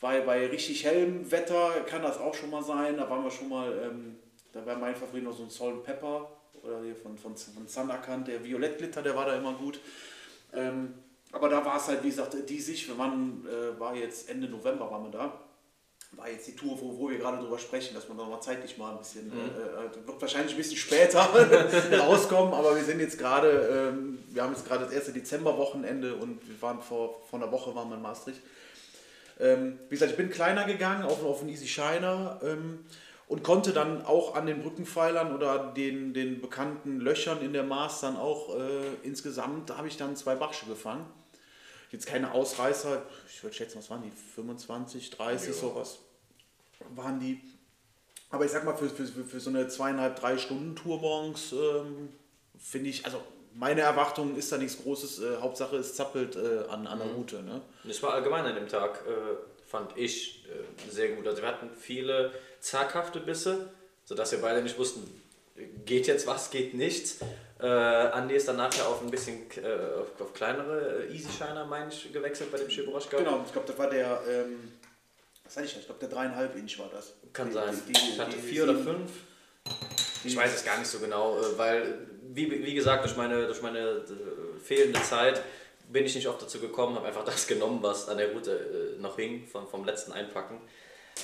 Weil 0.00 0.22
bei 0.22 0.46
richtig 0.46 0.84
hellem 0.84 1.30
Wetter 1.30 1.70
kann 1.86 2.02
das 2.02 2.18
auch 2.18 2.34
schon 2.34 2.50
mal 2.50 2.62
sein. 2.62 2.96
Da 2.96 3.10
waren 3.10 3.24
wir 3.24 3.30
schon 3.30 3.48
mal, 3.48 3.72
ähm, 3.84 4.16
da 4.52 4.64
war 4.64 4.76
mein 4.76 4.94
Favorit 4.94 5.24
noch 5.24 5.36
so 5.36 5.42
ein 5.42 5.50
Salt 5.50 5.82
Pepper 5.82 6.30
oder 6.62 6.82
hier 6.82 6.96
von, 6.96 7.16
von, 7.18 7.36
von 7.36 7.66
Sanderkant, 7.66 8.28
der 8.28 8.44
Violettglitter, 8.44 9.02
der 9.02 9.16
war 9.16 9.26
da 9.26 9.36
immer 9.36 9.54
gut. 9.54 9.80
Ähm, 10.52 10.94
aber 11.32 11.48
da 11.48 11.64
war 11.64 11.76
es 11.76 11.88
halt, 11.88 12.02
wie 12.02 12.08
gesagt, 12.08 12.36
diesig. 12.48 12.88
Wir 12.88 12.96
waren, 12.96 13.46
äh, 13.46 13.78
war 13.78 13.94
jetzt 13.94 14.30
Ende 14.30 14.48
November 14.48 14.90
waren 14.90 15.04
wir 15.04 15.10
da. 15.10 15.40
War 16.12 16.30
jetzt 16.30 16.46
die 16.46 16.56
Tour, 16.56 16.80
wo, 16.80 16.98
wo 16.98 17.10
wir 17.10 17.18
gerade 17.18 17.38
drüber 17.38 17.58
sprechen, 17.58 17.94
dass 17.94 18.08
man 18.08 18.16
da 18.16 18.24
mal 18.24 18.40
zeitlich 18.40 18.78
mal 18.78 18.92
ein 18.92 18.98
bisschen, 18.98 19.30
äh, 19.30 19.36
äh, 19.36 20.06
wird 20.06 20.20
wahrscheinlich 20.20 20.52
ein 20.54 20.56
bisschen 20.56 20.78
später 20.78 21.20
rauskommen, 21.98 22.54
aber 22.54 22.74
wir 22.74 22.82
sind 22.82 23.00
jetzt 23.00 23.18
gerade, 23.18 23.90
ähm, 23.92 24.18
wir 24.28 24.42
haben 24.42 24.54
jetzt 24.54 24.66
gerade 24.66 24.84
das 24.84 24.92
erste 24.94 25.12
Dezemberwochenende 25.12 26.14
und 26.14 26.48
wir 26.48 26.62
waren 26.62 26.80
vor, 26.80 27.20
vor 27.28 27.38
einer 27.38 27.52
Woche 27.52 27.74
waren 27.74 27.90
wir 27.90 27.96
in 27.96 28.02
Maastricht. 28.02 28.40
Ähm, 29.40 29.78
wie 29.88 29.94
gesagt, 29.94 30.10
ich 30.10 30.16
bin 30.16 30.30
kleiner 30.30 30.64
gegangen 30.64 31.04
auf, 31.04 31.24
auf 31.24 31.40
einen 31.40 31.50
Easy 31.50 31.68
Shiner 31.68 32.40
ähm, 32.42 32.84
und 33.28 33.42
konnte 33.44 33.72
dann 33.72 34.04
auch 34.04 34.34
an 34.34 34.46
den 34.46 34.62
Brückenpfeilern 34.62 35.34
oder 35.34 35.72
den, 35.72 36.12
den 36.14 36.40
bekannten 36.40 36.98
Löchern 37.00 37.40
in 37.42 37.52
der 37.52 37.62
Maß 37.62 38.00
dann 38.00 38.16
auch 38.16 38.56
äh, 38.56 38.60
insgesamt, 39.02 39.70
da 39.70 39.76
habe 39.76 39.86
ich 39.88 39.96
dann 39.96 40.16
zwei 40.16 40.34
Barsche 40.34 40.66
gefangen. 40.66 41.06
Jetzt 41.90 42.06
keine 42.06 42.32
Ausreißer, 42.32 43.02
ich 43.28 43.42
würde 43.42 43.54
schätzen, 43.56 43.78
was 43.78 43.88
waren 43.90 44.02
die? 44.02 44.10
25, 44.34 45.10
30, 45.10 45.48
Ja. 45.48 45.54
sowas 45.54 45.98
waren 46.94 47.18
die. 47.20 47.40
Aber 48.30 48.44
ich 48.44 48.50
sag 48.50 48.64
mal, 48.64 48.76
für, 48.76 48.88
für, 48.90 49.06
für 49.06 49.40
so 49.40 49.50
eine 49.50 49.68
zweieinhalb, 49.68 50.16
drei 50.20 50.36
Stunden 50.36 50.76
Tour 50.76 51.00
morgens 51.00 51.52
ähm, 51.52 52.10
finde 52.58 52.90
ich, 52.90 53.04
also 53.06 53.22
meine 53.54 53.80
Erwartung 53.82 54.36
ist 54.36 54.50
da 54.52 54.56
nichts 54.58 54.82
Großes. 54.82 55.20
Äh, 55.20 55.36
Hauptsache 55.40 55.76
es 55.76 55.94
zappelt 55.94 56.36
äh, 56.36 56.64
an, 56.68 56.86
an 56.86 56.98
der 56.98 57.08
Route. 57.08 57.42
Ne? 57.42 57.60
Es 57.88 58.02
war 58.02 58.14
allgemein 58.14 58.44
an 58.44 58.54
dem 58.54 58.68
Tag, 58.68 59.02
äh, 59.06 59.36
fand 59.68 59.96
ich 59.96 60.44
äh, 60.46 60.90
sehr 60.90 61.10
gut. 61.10 61.26
Also 61.26 61.42
wir 61.42 61.48
hatten 61.48 61.70
viele 61.78 62.30
zaghafte 62.60 63.20
Bisse, 63.20 63.70
sodass 64.04 64.32
wir 64.32 64.40
beide 64.40 64.62
nicht 64.62 64.78
wussten, 64.78 65.02
geht 65.84 66.06
jetzt 66.06 66.26
was, 66.26 66.50
geht 66.50 66.74
nichts. 66.74 67.18
Äh, 67.60 67.66
Andi 67.66 68.34
ist 68.36 68.46
dann 68.46 68.56
nachher 68.56 68.86
auf 68.86 69.02
ein 69.02 69.10
bisschen 69.10 69.50
äh, 69.62 69.98
auf, 70.00 70.20
auf 70.20 70.32
kleinere 70.32 71.04
äh, 71.06 71.12
Easy 71.12 71.28
Shiner, 71.36 71.64
meine 71.66 71.92
ich, 71.92 72.12
gewechselt 72.12 72.52
bei 72.52 72.58
dem 72.58 72.68
Chiboroschka. 72.68 73.16
Genau, 73.18 73.42
ich 73.44 73.52
glaube, 73.52 73.66
das 73.66 73.76
war 73.76 73.90
der, 73.90 74.20
ähm, 74.28 74.72
was 75.44 75.56
hatte 75.56 75.66
ich 75.66 75.74
da? 75.74 75.80
Ich 75.80 75.86
glaube, 75.86 75.98
der 76.00 76.08
dreieinhalb 76.08 76.54
Inch 76.56 76.78
war 76.78 76.88
das. 76.92 77.14
Kann 77.32 77.48
Die- 77.48 77.54
sein. 77.54 77.82
die- 77.88 77.92
die- 77.92 78.10
ich 78.12 78.18
hatte 78.20 78.36
vier 78.38 78.62
oder 78.62 78.76
fünf. 78.76 79.10
Ich 80.24 80.36
weiß 80.36 80.54
es 80.54 80.64
gar 80.64 80.78
nicht 80.78 80.88
so 80.88 80.98
genau, 80.98 81.38
äh, 81.38 81.58
weil, 81.58 81.98
wie, 82.32 82.50
wie 82.64 82.74
gesagt, 82.74 83.04
durch 83.04 83.16
meine, 83.16 83.46
durch 83.46 83.62
meine 83.62 83.78
äh, 83.78 84.60
fehlende 84.62 85.00
Zeit 85.02 85.42
bin 85.90 86.04
ich 86.04 86.14
nicht 86.14 86.26
oft 86.28 86.42
dazu 86.42 86.58
gekommen, 86.60 86.96
habe 86.96 87.06
einfach 87.06 87.24
das 87.32 87.46
genommen, 87.46 87.78
was 87.82 88.08
an 88.08 88.18
der 88.18 88.32
Route 88.32 88.96
äh, 88.98 89.00
noch 89.00 89.16
hing, 89.16 89.46
vom, 89.46 89.66
vom 89.68 89.84
letzten 89.84 90.12
Einpacken. 90.12 90.60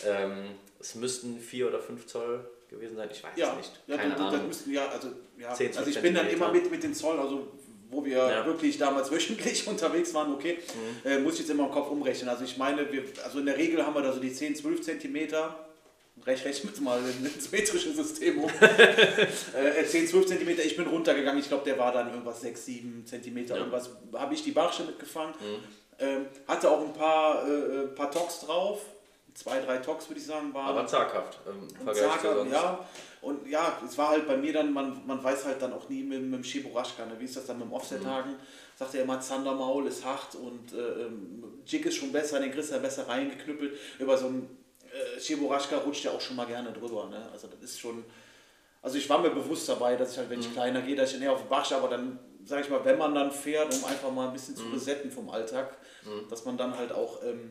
Ähm, 0.07 0.47
es 0.81 0.95
müssten 0.95 1.39
vier 1.39 1.69
oder 1.69 1.81
fünf 1.81 2.07
Zoll 2.07 2.45
gewesen 2.69 2.97
sein, 2.97 3.09
ich 3.13 3.23
weiß 3.23 3.33
Ja, 3.37 3.51
es 3.53 3.57
nicht. 3.59 3.81
ja, 3.87 3.97
Keine 3.97 4.15
das 4.15 4.21
Ahnung. 4.21 4.49
müssten, 4.49 4.73
ja, 4.73 4.89
also, 4.89 5.09
ja. 5.39 5.53
10, 5.55 5.73
12 5.73 5.79
also 5.79 5.91
ich 5.91 6.03
bin 6.03 6.15
dann 6.15 6.29
immer 6.29 6.51
mit, 6.53 6.71
mit 6.71 6.83
den 6.83 6.95
Zoll, 6.95 7.19
also 7.19 7.47
wo 7.91 8.05
wir 8.05 8.17
Ja. 8.17 8.45
wirklich 8.47 8.77
damals 8.79 9.11
wöchentlich 9.13 9.67
unterwegs 9.69 10.13
waren, 10.15 10.33
okay, 10.35 10.59
Mhm. 11.05 11.09
äh, 11.09 11.19
muss 11.21 11.35
ich 11.35 11.41
jetzt 11.41 11.51
immer 11.51 11.67
im 11.67 11.71
Kopf 11.71 11.91
umrechnen. 11.91 12.29
Also 12.29 12.43
ich 12.45 12.57
meine, 12.57 12.91
wir, 12.93 13.05
also 13.23 13.39
in 13.39 13.47
der 13.47 13.57
Regel 13.57 13.85
haben 13.87 13.95
wir 13.95 14.03
da 14.03 14.13
so 14.13 14.19
die 14.21 14.33
10, 14.33 14.57
12 14.57 14.83
Zentimeter. 14.83 15.67
Rech, 16.27 16.45
rechnen 16.45 16.73
wir 16.75 16.83
mal 16.83 17.01
ins 17.23 17.51
metrische 17.51 17.93
System 17.93 18.45
um. 18.45 18.51
äh, 18.61 19.85
10, 19.85 20.09
12 20.09 20.27
Zentimeter, 20.27 20.65
ich 20.65 20.77
bin 20.77 20.87
runtergegangen. 20.87 21.41
Ich 21.41 21.49
glaube, 21.49 21.65
der 21.65 21.79
war 21.79 21.93
dann 21.93 22.09
irgendwas 22.09 22.41
6, 22.41 22.65
7 22.65 23.07
Zentimeter. 23.07 23.55
Ja. 23.55 23.61
Irgendwas 23.61 23.91
habe 24.15 24.33
ich 24.33 24.43
die 24.43 24.53
Barsche 24.53 24.85
mitgefangen. 24.85 25.35
Mhm. 25.41 25.65
Ähm, 25.99 26.27
hatte 26.47 26.71
auch 26.71 26.81
ein 26.81 26.93
paar, 26.93 27.47
äh, 27.49 27.87
paar 27.89 28.11
Tox 28.11 28.41
drauf. 28.41 28.81
Zwei, 29.35 29.61
drei 29.61 29.79
Tox 29.79 30.09
würde 30.09 30.21
ich 30.21 30.27
sagen 30.27 30.55
waren. 30.55 30.69
Aber 30.69 30.87
zaghaft 30.87 32.23
Zager, 32.23 32.37
sonst. 32.37 32.53
ja. 32.53 32.89
Und 33.21 33.49
ja, 33.49 33.81
es 33.85 33.99
war 33.99 34.11
halt 34.11 34.29
bei 34.29 34.37
mir 34.37 34.53
dann, 34.53 34.73
man, 34.73 35.05
man 35.07 35.23
weiß 35.23 35.47
halt 35.47 35.61
dann 35.61 35.73
auch 35.73 35.89
nie 35.89 36.05
mit, 36.05 36.23
mit 36.23 36.35
dem 36.35 36.45
Cheboraschka, 36.45 37.05
ne? 37.07 37.15
wie 37.19 37.25
ist 37.25 37.37
das 37.37 37.47
dann 37.47 37.59
mit 37.59 37.67
dem 37.67 37.73
Offset-Haken? 37.73 38.37
Sagt 38.77 38.95
er 38.95 39.03
immer, 39.03 39.21
Zandermaul 39.21 39.87
ist 39.87 40.05
hart 40.05 40.37
und 40.37 40.73
äh, 40.73 41.07
ähm, 41.07 41.45
Jig 41.67 41.85
ist 41.87 41.97
schon 41.97 42.13
besser, 42.13 42.39
den 42.39 42.53
kriegst 42.53 42.71
du 42.71 42.75
ja 42.75 42.81
besser 42.81 43.09
reingeknüppelt. 43.09 43.77
Über 43.99 44.17
so 44.17 44.27
einen 44.27 44.64
Cheboraschka 45.25 45.79
rutscht 45.79 46.05
ja 46.05 46.11
auch 46.13 46.21
schon 46.21 46.37
mal 46.37 46.47
gerne 46.47 46.73
drüber. 46.73 47.07
Ne? 47.09 47.29
Also 47.33 47.49
das 47.49 47.61
ist 47.71 47.81
schon, 47.81 48.05
Also 48.83 48.99
ich 48.99 49.09
war 49.09 49.19
mir 49.21 49.31
bewusst 49.31 49.69
dabei, 49.69 49.97
dass 49.97 50.13
ich 50.13 50.19
halt, 50.19 50.31
wenn 50.31 50.41
ich 50.41 50.53
kleiner 50.53 50.83
gehe, 50.83 50.95
dass 50.97 51.13
ich 51.13 51.19
näher 51.21 51.33
auf 51.33 51.41
den 51.41 51.49
Bach, 51.49 51.71
aber 51.73 51.89
dann, 51.89 52.19
sage 52.45 52.63
ich 52.63 52.69
mal, 52.71 52.85
wenn 52.85 52.99
man 52.99 53.15
dann 53.15 53.31
fährt, 53.31 53.75
um 53.75 53.85
einfach 53.85 54.11
mal 54.11 54.27
ein 54.29 54.33
bisschen 54.35 54.55
zu 54.57 54.65
resetten 54.75 55.11
vom 55.11 55.31
Alltag, 55.31 55.77
dass 56.29 56.45
man 56.45 56.57
dann 56.59 56.77
halt 56.77 56.93
auch 56.93 57.23
ähm, 57.23 57.51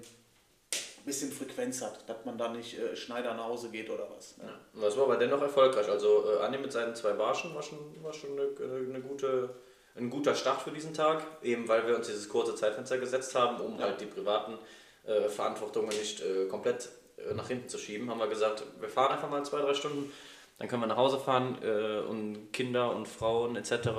ein 0.71 1.05
bisschen 1.05 1.31
Frequenz 1.31 1.81
hat, 1.81 2.07
dass 2.07 2.23
man 2.25 2.37
da 2.37 2.49
nicht 2.49 2.77
äh, 2.77 2.95
Schneider 2.95 3.33
nach 3.33 3.45
Hause 3.45 3.69
geht 3.69 3.89
oder 3.89 4.07
was. 4.15 4.37
Ne? 4.37 4.43
Und 4.73 4.81
Das 4.83 4.95
war 4.95 5.05
aber 5.05 5.17
dennoch 5.17 5.41
erfolgreich. 5.41 5.89
Also 5.89 6.23
äh, 6.31 6.43
Andi 6.43 6.59
mit 6.59 6.71
seinen 6.71 6.95
zwei 6.95 7.13
Barschen 7.13 7.53
war 7.55 7.63
schon, 7.63 7.79
war 8.03 8.13
schon 8.13 8.29
eine, 8.39 8.49
eine, 8.89 9.01
gute, 9.01 9.55
ein 9.95 10.09
guter 10.11 10.35
Start 10.35 10.61
für 10.61 10.71
diesen 10.71 10.93
Tag, 10.93 11.25
eben 11.41 11.67
weil 11.67 11.85
wir 11.87 11.95
uns 11.95 12.05
dieses 12.07 12.29
kurze 12.29 12.53
Zeitfenster 12.55 12.99
gesetzt 12.99 13.33
haben, 13.35 13.59
um 13.59 13.79
halt 13.81 13.99
die 13.99 14.05
privaten 14.05 14.59
äh, 15.05 15.27
Verantwortungen 15.27 15.89
nicht 15.89 16.21
äh, 16.21 16.45
komplett 16.45 16.87
nach 17.35 17.47
hinten 17.47 17.69
zu 17.69 17.77
schieben, 17.77 18.09
haben 18.09 18.19
wir 18.19 18.27
gesagt, 18.27 18.63
wir 18.79 18.89
fahren 18.89 19.13
einfach 19.13 19.29
mal 19.29 19.43
zwei, 19.45 19.61
drei 19.61 19.73
Stunden, 19.73 20.11
dann 20.59 20.67
können 20.67 20.81
wir 20.81 20.87
nach 20.87 20.97
Hause 20.97 21.19
fahren 21.19 21.57
äh, 21.63 21.99
und 22.07 22.51
Kinder 22.53 22.95
und 22.95 23.07
Frauen 23.07 23.55
etc. 23.55 23.89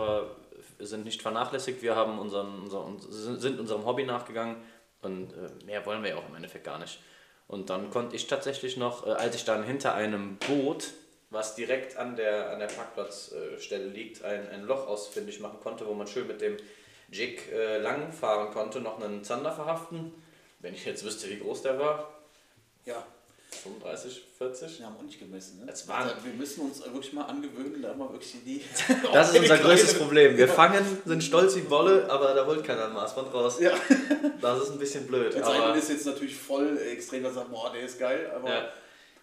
sind 0.78 1.04
nicht 1.04 1.22
vernachlässigt. 1.22 1.82
Wir 1.82 1.96
haben 1.96 2.18
unseren, 2.18 2.60
unser, 2.62 2.84
uns- 2.84 3.06
sind 3.08 3.58
unserem 3.58 3.84
Hobby 3.84 4.04
nachgegangen 4.04 4.56
und 5.02 5.32
äh, 5.32 5.64
mehr 5.64 5.84
wollen 5.86 6.02
wir 6.02 6.10
ja 6.10 6.16
auch 6.16 6.28
im 6.28 6.34
Endeffekt 6.36 6.64
gar 6.64 6.78
nicht. 6.78 7.00
Und 7.46 7.68
dann 7.70 7.90
konnte 7.90 8.16
ich 8.16 8.26
tatsächlich 8.26 8.76
noch, 8.76 9.06
äh, 9.06 9.10
als 9.10 9.36
ich 9.36 9.44
dann 9.44 9.64
hinter 9.64 9.94
einem 9.94 10.36
Boot, 10.38 10.92
was 11.30 11.56
direkt 11.56 11.96
an 11.96 12.14
der, 12.16 12.50
an 12.50 12.60
der 12.60 12.68
Parkplatzstelle 12.68 13.86
liegt, 13.86 14.22
ein, 14.24 14.48
ein 14.48 14.62
Loch 14.64 14.86
ausfindig 14.86 15.40
machen 15.40 15.58
konnte, 15.60 15.86
wo 15.86 15.94
man 15.94 16.06
schön 16.06 16.26
mit 16.28 16.40
dem 16.40 16.56
Jig 17.10 17.40
äh, 17.52 17.78
lang 17.78 18.12
fahren 18.12 18.52
konnte, 18.52 18.80
noch 18.80 19.02
einen 19.02 19.24
Zander 19.24 19.52
verhaften. 19.52 20.12
Wenn 20.60 20.74
ich 20.74 20.84
jetzt 20.86 21.04
wüsste, 21.04 21.28
wie 21.28 21.38
groß 21.40 21.62
der 21.62 21.78
war, 21.78 22.08
Ja, 22.84 23.04
35, 23.62 24.22
40. 24.36 24.78
wir 24.80 24.86
haben 24.86 24.96
auch 24.96 25.02
nicht 25.02 25.18
gemessen. 25.18 25.64
Ne? 25.64 25.70
Also 25.70 25.86
wir 26.24 26.32
müssen 26.34 26.62
uns 26.62 26.84
wirklich 26.84 27.12
mal 27.12 27.22
angewöhnen, 27.24 27.80
da 27.80 27.94
mal 27.94 28.10
wirklich 28.10 28.34
die. 28.44 28.62
Das 29.12 29.32
ist 29.32 29.38
unser 29.38 29.58
größtes 29.58 29.94
Problem. 29.98 30.36
Wir 30.36 30.48
fangen, 30.48 30.84
sind 31.04 31.22
stolz 31.22 31.56
wie 31.56 31.68
Wolle, 31.70 32.10
aber 32.10 32.34
da 32.34 32.44
holt 32.46 32.64
keiner 32.64 32.86
ein 32.86 32.92
Maßband 32.92 33.32
raus. 33.32 33.60
Ja. 33.60 33.72
Das 34.40 34.62
ist 34.62 34.70
ein 34.72 34.78
bisschen 34.78 35.06
blöd. 35.06 35.34
Der 35.34 35.46
Aber, 35.46 35.54
Zeichen 35.54 35.78
ist 35.78 35.88
jetzt 35.90 36.06
natürlich 36.06 36.36
voll 36.36 36.78
extrem, 36.78 37.22
dass 37.22 37.34
sagt, 37.34 37.50
boah, 37.50 37.72
der 37.72 37.82
ist 37.82 37.98
geil, 37.98 38.30
aber 38.34 38.48
Ja. 38.48 38.68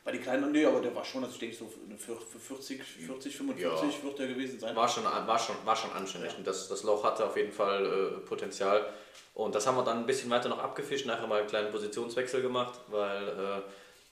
Bei 0.03 0.11
den 0.11 0.21
kleinen, 0.21 0.51
nee, 0.51 0.65
aber 0.65 0.81
der 0.81 0.95
war 0.95 1.05
schon, 1.05 1.23
also 1.23 1.33
ich 1.33 1.39
denke 1.39 1.55
so 1.55 1.71
für 1.97 2.15
für 2.15 2.39
40, 2.39 2.81
40, 2.83 3.37
45 3.37 4.03
wird 4.03 4.19
der 4.19 4.27
gewesen 4.27 4.59
sein. 4.59 4.75
war 4.75 4.87
schon, 4.87 5.03
war 5.03 5.37
schon, 5.37 5.55
war 5.63 5.75
schon 5.75 5.91
anständig. 5.91 6.35
Und 6.37 6.47
das, 6.47 6.67
das 6.67 6.83
Loch 6.83 7.03
hatte 7.03 7.25
auf 7.25 7.37
jeden 7.37 7.51
Fall 7.51 7.85
äh, 7.85 8.27
Potenzial. 8.27 8.91
Und 9.35 9.53
das 9.53 9.67
haben 9.67 9.77
wir 9.77 9.83
dann 9.83 9.99
ein 9.99 10.05
bisschen 10.07 10.29
weiter 10.31 10.49
noch 10.49 10.59
abgefischt, 10.59 11.05
nachher 11.05 11.27
mal 11.27 11.39
einen 11.39 11.47
kleinen 11.47 11.71
Positionswechsel 11.71 12.41
gemacht, 12.41 12.79
weil 12.87 13.27
äh, 13.27 13.61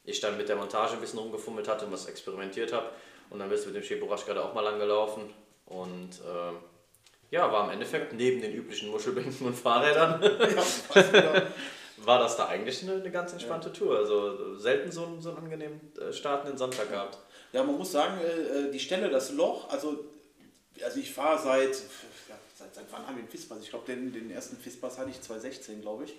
ich 0.03 0.19
dann 0.19 0.37
mit 0.37 0.47
der 0.47 0.55
Montage 0.57 0.93
ein 0.93 1.01
bisschen 1.01 1.19
rumgefummelt 1.19 1.67
hatte 1.67 1.85
und 1.85 1.91
was 1.91 2.05
experimentiert 2.05 2.71
habe. 2.71 2.91
Und 3.31 3.39
dann 3.39 3.49
bist 3.49 3.65
du 3.65 3.69
mit 3.69 3.77
dem 3.77 3.83
Cheburasch 3.83 4.25
gerade 4.25 4.43
auch 4.43 4.53
mal 4.53 4.61
lang 4.61 4.77
gelaufen. 4.77 5.33
Und 5.65 6.19
äh, 6.19 6.53
ja, 7.31 7.51
war 7.51 7.65
im 7.65 7.71
Endeffekt 7.71 8.13
neben 8.13 8.41
den 8.41 8.53
üblichen 8.53 8.89
Muschelbänken 8.89 9.47
und 9.47 9.55
Fahrrädern, 9.55 10.21
Ja. 10.21 11.43
war 12.05 12.19
das 12.19 12.37
da 12.37 12.47
eigentlich 12.47 12.81
eine, 12.83 12.93
eine 12.95 13.11
ganz 13.11 13.33
entspannte 13.33 13.71
Tour. 13.73 13.97
Also 13.97 14.55
selten 14.57 14.91
so, 14.91 15.05
einen- 15.05 15.21
so 15.21 15.29
einen 15.29 15.39
angenehmen 15.39 15.79
äh, 15.99 16.13
startenden 16.13 16.57
Sonntag 16.57 16.89
gehabt. 16.89 17.17
ja, 17.53 17.63
man 17.63 17.77
muss 17.77 17.91
sagen, 17.91 18.19
äh, 18.21 18.67
äh, 18.67 18.71
die 18.71 18.79
Stelle, 18.79 19.09
das 19.09 19.31
Loch, 19.31 19.69
also, 19.69 20.05
also 20.83 20.99
ich 20.99 21.11
fahre 21.13 21.41
seit, 21.41 21.75
ja, 22.29 22.35
seit, 22.57 22.73
seit 22.75 22.85
wann 22.91 23.05
haben 23.07 23.15
wir 23.17 23.23
den 23.23 23.29
FISPAS? 23.29 23.59
Ich 23.61 23.69
glaube, 23.69 23.85
den, 23.87 24.13
den 24.13 24.31
ersten 24.31 24.57
FISPAS 24.57 24.97
hatte 24.97 25.09
ich 25.09 25.21
2016, 25.21 25.81
glaube 25.81 26.05
ich. 26.05 26.13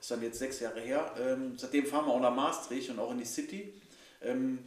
Ist 0.00 0.10
dann 0.10 0.22
jetzt 0.22 0.38
sechs 0.38 0.60
Jahre 0.60 0.80
her. 0.80 1.12
Ähm, 1.20 1.54
seitdem 1.56 1.86
fahren 1.86 2.06
wir 2.06 2.12
auch 2.12 2.20
nach 2.20 2.34
Maastricht 2.34 2.90
und 2.90 2.98
auch 2.98 3.10
in 3.12 3.18
die 3.18 3.24
City. 3.24 3.72
Ähm, 4.22 4.58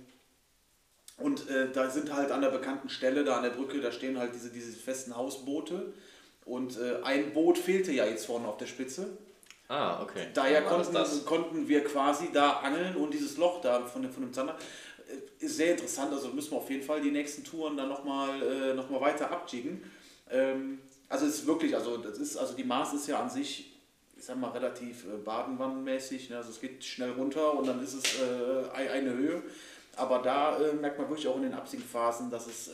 und 1.17 1.43
da 1.73 1.89
sind 1.89 2.13
halt 2.13 2.31
an 2.31 2.39
der 2.41 2.49
bekannten 2.49 2.87
Stelle, 2.87 3.25
da 3.25 3.35
an 3.35 3.43
der 3.43 3.49
Brücke, 3.49 3.81
da 3.81 3.91
stehen 3.91 4.17
halt 4.17 4.33
diese, 4.33 4.51
diese 4.51 4.71
festen 4.71 5.17
Hausboote. 5.17 5.91
Und 6.45 6.79
ein 7.03 7.33
Boot 7.33 7.57
fehlte 7.57 7.91
ja 7.91 8.05
jetzt 8.05 8.25
vorne 8.25 8.47
auf 8.47 8.55
der 8.55 8.67
Spitze. 8.67 9.07
Ah, 9.71 10.01
okay. 10.01 10.27
Daher 10.33 10.63
konnten, 10.63 10.93
konnten 11.25 11.67
wir 11.67 11.83
quasi 11.83 12.29
da 12.33 12.53
angeln 12.59 12.95
und 12.95 13.13
dieses 13.13 13.37
Loch 13.37 13.61
da 13.61 13.85
von 13.85 14.01
dem, 14.01 14.11
von 14.11 14.23
dem 14.23 14.33
Zander 14.33 14.57
äh, 15.07 15.45
ist 15.45 15.57
sehr 15.57 15.71
interessant. 15.71 16.11
Also 16.11 16.29
müssen 16.29 16.51
wir 16.51 16.57
auf 16.57 16.69
jeden 16.71 16.81
Fall 16.83 17.01
die 17.01 17.11
nächsten 17.11 17.43
Touren 17.43 17.77
dann 17.77 17.87
nochmal 17.87 18.41
äh, 18.41 18.73
noch 18.73 18.89
mal 18.89 18.99
weiter 18.99 19.29
abjiggen. 19.29 19.83
Ähm, 20.31 20.79
also 21.07 21.25
es 21.27 21.35
ist 21.35 21.47
wirklich, 21.47 21.75
also 21.75 21.97
das 21.97 22.17
ist, 22.17 22.35
also 22.35 22.55
die 22.55 22.63
Maß 22.63 22.93
ist 22.93 23.07
ja 23.07 23.19
an 23.21 23.29
sich, 23.29 23.77
ich 24.17 24.25
sag 24.25 24.37
mal, 24.37 24.49
relativ 24.49 25.05
äh, 25.05 25.17
badenwannenmäßig. 25.23 26.31
Ne? 26.31 26.37
Also 26.37 26.49
es 26.49 26.59
geht 26.59 26.83
schnell 26.83 27.11
runter 27.11 27.53
und 27.53 27.67
dann 27.67 27.83
ist 27.83 27.93
es 27.93 28.19
äh, 28.21 28.69
ei- 28.73 28.89
eine 28.91 29.11
Höhe. 29.13 29.43
Aber 29.97 30.19
da 30.19 30.57
äh, 30.57 30.73
merkt 30.73 30.97
man 30.97 31.09
wirklich 31.09 31.27
auch 31.27 31.35
in 31.35 31.43
den 31.43 31.53
Absinkphasen, 31.53 32.31
dass 32.31 32.47
es 32.47 32.69
äh, 32.69 32.71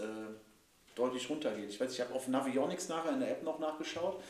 deutlich 0.96 1.30
runtergeht. 1.30 1.70
Ich 1.70 1.80
weiß, 1.80 1.92
ich 1.92 2.00
habe 2.00 2.14
auf 2.14 2.30
Navionics 2.30 2.88
nachher 2.88 3.12
in 3.12 3.20
der 3.20 3.32
App 3.32 3.44
noch 3.44 3.60
nachgeschaut. 3.60 4.22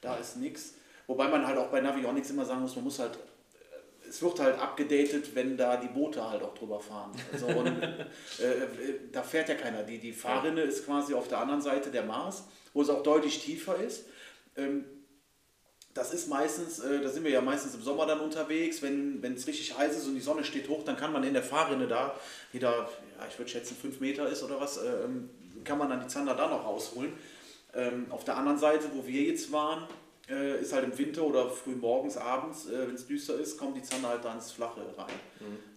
Da 0.00 0.16
ist 0.16 0.36
nichts. 0.36 0.74
Wobei 1.08 1.26
man 1.26 1.44
halt 1.46 1.58
auch 1.58 1.68
bei 1.68 1.80
Navionics 1.80 2.30
immer 2.30 2.44
sagen 2.44 2.60
muss, 2.60 2.76
man 2.76 2.84
muss 2.84 2.98
halt, 3.00 3.14
äh, 3.16 4.08
es 4.08 4.22
wird 4.22 4.38
halt 4.38 4.60
abgedatet, 4.60 5.34
wenn 5.34 5.56
da 5.56 5.76
die 5.76 5.88
Boote 5.88 6.30
halt 6.30 6.42
auch 6.42 6.54
drüber 6.54 6.78
fahren. 6.78 7.10
Also, 7.32 7.46
und, 7.46 7.66
äh, 7.66 8.44
äh, 8.44 8.66
da 9.10 9.22
fährt 9.22 9.48
ja 9.48 9.56
keiner. 9.56 9.82
Die, 9.82 9.98
die 9.98 10.12
Fahrrinne 10.12 10.60
ist 10.60 10.84
quasi 10.84 11.14
auf 11.14 11.26
der 11.26 11.38
anderen 11.38 11.62
Seite 11.62 11.90
der 11.90 12.04
Mars, 12.04 12.44
wo 12.74 12.82
es 12.82 12.90
auch 12.90 13.02
deutlich 13.02 13.42
tiefer 13.42 13.76
ist. 13.76 14.04
Ähm, 14.54 14.84
das 15.94 16.12
ist 16.12 16.28
meistens, 16.28 16.78
äh, 16.78 17.00
da 17.00 17.08
sind 17.08 17.24
wir 17.24 17.30
ja 17.30 17.40
meistens 17.40 17.74
im 17.74 17.82
Sommer 17.82 18.04
dann 18.04 18.20
unterwegs, 18.20 18.82
wenn 18.82 19.20
es 19.34 19.46
richtig 19.46 19.76
heiß 19.76 19.96
ist 19.96 20.06
und 20.06 20.14
die 20.14 20.20
Sonne 20.20 20.44
steht 20.44 20.68
hoch, 20.68 20.84
dann 20.84 20.96
kann 20.96 21.12
man 21.12 21.24
in 21.24 21.32
der 21.32 21.42
Fahrrinne 21.42 21.88
da, 21.88 22.14
die 22.52 22.58
da, 22.58 22.70
ja, 22.70 23.26
ich 23.28 23.38
würde 23.38 23.50
schätzen, 23.50 23.76
fünf 23.76 23.98
Meter 23.98 24.28
ist 24.28 24.42
oder 24.42 24.60
was, 24.60 24.76
äh, 24.76 25.04
ähm, 25.04 25.30
kann 25.64 25.78
man 25.78 25.88
dann 25.88 26.00
die 26.00 26.06
Zander 26.06 26.34
da 26.34 26.48
noch 26.48 26.64
rausholen. 26.64 27.14
Ähm, 27.74 28.06
auf 28.10 28.24
der 28.24 28.36
anderen 28.36 28.58
Seite, 28.58 28.90
wo 28.94 29.06
wir 29.06 29.22
jetzt 29.22 29.50
waren, 29.50 29.88
äh, 30.30 30.60
ist 30.60 30.72
halt 30.72 30.84
im 30.84 30.96
Winter 30.98 31.22
oder 31.24 31.48
früh 31.48 31.74
morgens, 31.74 32.16
abends, 32.16 32.66
äh, 32.68 32.86
wenn 32.86 32.94
es 32.94 33.06
düster 33.06 33.34
ist, 33.34 33.56
kommen 33.58 33.74
die 33.74 33.82
Zander 33.82 34.08
halt 34.10 34.24
da 34.24 34.34
ins 34.34 34.52
Flache 34.52 34.80
rein. 34.96 35.20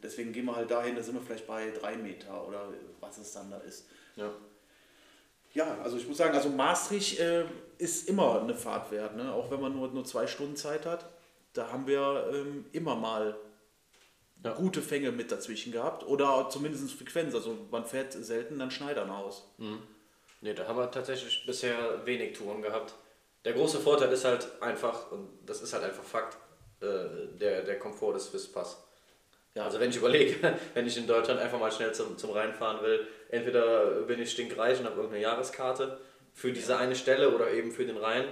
Deswegen 0.04 0.34
gehen 0.34 0.46
wir 0.46 0.56
halt 0.56 0.70
dahin, 0.72 0.96
da 0.96 1.04
sind 1.04 1.16
wir 1.16 1.22
vielleicht 1.22 1.48
bei 1.48 1.72
drei 1.72 1.96
Meter 1.98 2.48
oder 2.48 2.68
was 3.00 3.18
es 3.18 3.32
dann 3.34 3.50
da 3.52 3.58
ist. 3.60 3.88
Ja. 4.16 4.32
Ja, 5.54 5.78
also 5.84 5.98
ich 5.98 6.08
muss 6.08 6.18
sagen, 6.18 6.34
also 6.34 6.50
Maastricht 6.50 7.20
äh, 7.20 7.44
ist 7.78 8.08
immer 8.08 8.42
eine 8.42 8.56
Fahrt 8.56 8.90
wert, 8.92 9.18
ne? 9.18 9.34
auch 9.34 9.52
wenn 9.52 9.60
man 9.60 9.76
nur, 9.76 9.90
nur 9.90 10.06
zwei 10.06 10.26
Stunden 10.28 10.56
Zeit 10.56 10.86
hat. 10.86 11.10
Da 11.54 11.70
haben 11.72 11.88
wir 11.88 12.30
ähm, 12.34 12.66
immer 12.72 12.96
mal 12.96 13.36
Ja. 14.44 14.54
gute 14.54 14.82
Fänge 14.82 15.12
mit 15.12 15.30
dazwischen 15.32 15.74
gehabt 15.74 16.06
oder 16.08 16.48
zumindest 16.50 16.90
Frequenz. 16.94 17.36
Also 17.36 17.58
man 17.70 17.86
fährt 17.86 18.14
selten 18.14 18.60
dann 18.60 18.72
Schneidern 18.72 19.10
aus. 19.10 19.46
Nee, 20.40 20.54
da 20.54 20.68
haben 20.68 20.78
wir 20.80 20.90
tatsächlich 20.90 21.46
bisher 21.46 22.06
wenig 22.06 22.38
Touren 22.38 22.62
gehabt. 22.62 22.96
Der 23.43 23.54
große 23.54 23.80
Vorteil 23.80 24.12
ist 24.12 24.25
halt 24.25 24.47
einfach, 24.62 25.12
und 25.12 25.27
das 25.45 25.62
ist 25.62 25.73
halt 25.73 25.84
einfach 25.84 26.04
Fakt, 26.04 26.38
äh, 26.82 27.38
der, 27.39 27.63
der 27.63 27.80
Komfort 27.80 28.13
des 28.13 28.27
Swisspass. 28.27 28.84
Ja. 29.56 29.65
Also 29.65 29.80
wenn 29.80 29.89
ich 29.89 29.97
überlege, 29.97 30.58
wenn 30.73 30.86
ich 30.86 30.97
in 30.97 31.08
Deutschland 31.08 31.39
einfach 31.39 31.60
mal 31.60 31.71
schnell 31.71 31.93
zum, 31.93 32.17
zum 32.17 32.32
Rheinfahren 32.32 32.82
will, 32.84 33.08
entweder 33.30 34.01
bin 34.01 34.21
ich 34.21 34.32
stinkreich 34.32 34.80
und 34.80 34.86
habe 34.86 34.95
irgendeine 34.95 35.23
Jahreskarte 35.23 35.99
für 36.34 36.51
diese 36.51 36.77
eine 36.77 36.95
Stelle 36.95 37.34
oder 37.34 37.51
eben 37.51 37.71
für 37.71 37.86
den 37.86 37.97
Rhein, 37.97 38.25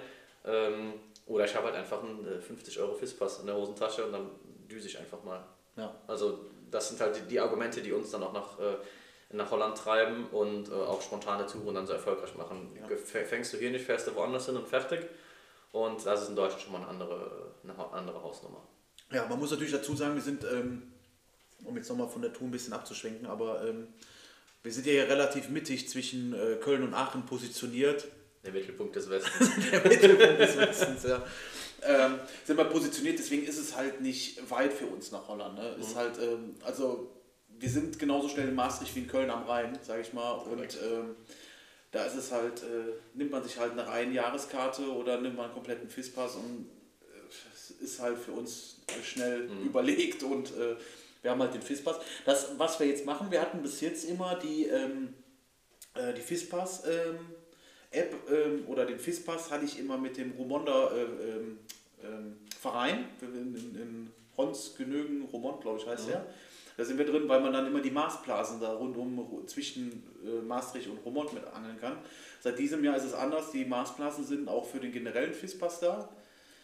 ähm, 0.46 0.94
oder 1.26 1.46
ich 1.46 1.56
habe 1.56 1.68
halt 1.68 1.76
einfach 1.76 2.04
einen 2.04 2.26
äh, 2.28 2.42
50 2.42 2.80
Euro 2.80 2.94
Fisspass 2.94 3.40
in 3.40 3.48
der 3.48 3.56
Hosentasche 3.56 4.06
und 4.06 4.14
dann 4.14 4.32
düse 4.70 4.88
ich 4.88 4.98
einfach 4.98 5.24
mal. 5.24 5.44
Ja. 5.76 5.94
Also 6.08 6.40
das 6.72 6.90
sind 6.90 7.02
halt 7.02 7.16
die, 7.16 7.22
die 7.22 7.40
Argumente, 7.40 7.82
die 7.82 7.92
uns 7.92 8.12
dann 8.12 8.24
auch 8.24 8.34
nach, 8.34 8.60
äh, 8.60 8.76
nach 9.32 9.52
Holland 9.52 9.78
treiben 9.78 10.28
und 10.28 10.70
äh, 10.70 10.74
auch 10.74 11.02
spontane 11.02 11.46
Touren 11.46 11.76
dann 11.76 11.86
so 11.86 11.94
erfolgreich 11.94 12.36
machen. 12.36 12.76
Ja. 12.76 13.24
Fängst 13.26 13.54
du 13.54 13.58
hier 13.58 13.70
nicht, 13.70 13.86
fährst 13.86 14.08
du 14.08 14.16
woanders 14.16 14.48
hin 14.48 14.58
und 14.58 14.68
fertig. 14.68 15.02
Und 15.72 16.04
das 16.06 16.24
ist 16.24 16.30
in 16.30 16.36
Deutschland 16.36 16.64
schon 16.64 16.72
mal 16.72 16.80
eine 16.80 16.88
andere, 16.88 17.54
eine 17.64 17.94
andere 17.94 18.24
Hausnummer. 18.24 18.64
Ja, 19.12 19.28
man 19.28 19.40
muss 19.40 19.52
natürlich 19.52 19.72
dazu 19.72 19.96
sagen, 19.96 20.16
wir 20.16 20.22
sind, 20.22 20.44
ähm, 20.44 20.92
um 21.64 21.76
jetzt 21.76 21.90
nochmal 21.90 22.08
von 22.08 22.22
der 22.22 22.34
Tour 22.34 22.48
ein 22.48 22.52
bisschen 22.52 22.74
abzuschwenken, 22.74 23.28
aber 23.28 23.64
ähm, 23.64 23.88
wir 24.64 24.72
sind 24.72 24.88
ja 24.88 24.94
hier 24.94 25.10
relativ 25.10 25.50
mittig 25.50 25.88
zwischen 25.88 26.34
äh, 26.34 26.56
Köln 26.56 26.84
und 26.84 26.94
Aachen 26.94 27.26
positioniert. 27.26 28.08
Der 28.44 28.52
Mittelpunkt 28.52 28.96
des 28.96 29.10
Westens. 29.10 29.50
der 29.72 29.88
Mittelpunkt 29.88 30.40
des 30.40 30.58
Westens, 30.58 31.04
ja. 31.04 31.24
Ähm, 31.82 32.20
sind 32.46 32.58
wir 32.58 32.66
positioniert, 32.66 33.20
deswegen 33.20 33.46
ist 33.46 33.58
es 33.58 33.76
halt 33.76 34.02
nicht 34.02 34.50
weit 34.50 34.74
für 34.74 34.88
uns 34.88 35.12
nach 35.12 35.28
Holland. 35.28 35.56
Ne? 35.56 35.76
Ist 35.80 35.96
halt, 35.96 36.18
ähm, 36.20 36.56
also 36.64 37.10
wir 37.60 37.70
sind 37.70 38.00
genauso 38.00 38.30
schnell 38.30 38.48
in 38.48 38.56
Maastricht 38.56 38.96
wie 38.96 39.00
in 39.02 39.08
Köln 39.08 39.30
am 39.30 39.44
Rhein, 39.44 39.78
sage 39.82 40.02
ich 40.02 40.14
mal. 40.14 40.32
Und 40.32 40.62
ähm, 40.62 41.16
da 41.92 42.06
ist 42.06 42.16
es 42.16 42.32
halt, 42.32 42.64
äh, 42.64 42.94
nimmt 43.14 43.32
man 43.32 43.44
sich 43.44 43.58
halt 43.58 43.74
eine 43.74 43.88
Reihenjahreskarte 43.88 44.84
oder 44.94 45.20
nimmt 45.20 45.36
man 45.36 45.46
einen 45.46 45.54
kompletten 45.54 45.90
Fisspass 45.90 46.36
und 46.36 46.70
äh, 47.02 47.54
es 47.54 47.72
ist 47.72 48.00
halt 48.00 48.18
für 48.18 48.32
uns 48.32 48.78
schnell 49.04 49.50
überlegt 49.64 50.24
und 50.24 50.50
äh, 50.50 50.76
wir 51.22 51.32
haben 51.32 51.42
halt 51.42 51.54
den 51.54 51.62
Fisspass. 51.62 51.98
Das, 52.26 52.58
was 52.58 52.80
wir 52.80 52.88
jetzt 52.88 53.06
machen, 53.06 53.32
wir 53.32 53.42
hatten 53.42 53.62
bis 53.62 53.82
jetzt 53.82 54.06
immer 54.06 54.36
die, 54.36 54.66
ähm, 54.66 55.14
äh, 55.96 56.14
die 56.14 56.22
Fisspass 56.22 56.84
ähm, 56.86 57.20
App 57.92 58.16
ähm, 58.30 58.64
oder 58.68 58.86
den 58.86 59.00
Fisspass 59.00 59.50
hatte 59.52 59.66
ich 59.66 59.80
immer 59.80 59.98
mit 59.98 60.18
dem 60.18 60.32
Romonder 60.32 60.92
äh, 60.92 61.02
ähm, 61.02 61.60
ähm, 62.04 62.38
Verein 62.60 63.06
in, 63.22 63.56
in, 63.56 63.76
in 63.76 64.12
Hons 64.38 64.76
Genögen, 64.78 65.28
Romont, 65.34 65.62
glaube 65.62 65.80
ich, 65.80 65.88
heißt 65.88 66.08
der. 66.10 66.26
Da 66.80 66.86
sind 66.86 66.98
wir 66.98 67.06
drin, 67.06 67.28
weil 67.28 67.42
man 67.42 67.52
dann 67.52 67.68
immer 67.68 67.82
die 67.82 67.92
Maßblasen 67.92 68.62
da 68.62 68.74
rundum 68.74 69.44
zwischen 69.48 70.02
äh, 70.26 70.42
Maastricht 70.48 70.88
und 70.88 70.98
Romont 71.06 71.34
mit 71.34 71.46
angeln 71.54 71.78
kann. 71.80 71.98
Seit 72.40 72.58
diesem 72.58 72.84
Jahr 72.86 72.96
ist 72.96 73.04
es 73.04 73.14
anders. 73.14 73.52
Die 73.52 73.66
Maßblasen 73.66 74.24
sind 74.26 74.48
auch 74.48 74.66
für 74.66 74.80
den 74.80 74.92
generellen 74.94 75.34
Fischpass 75.34 75.82
da. 75.82 76.08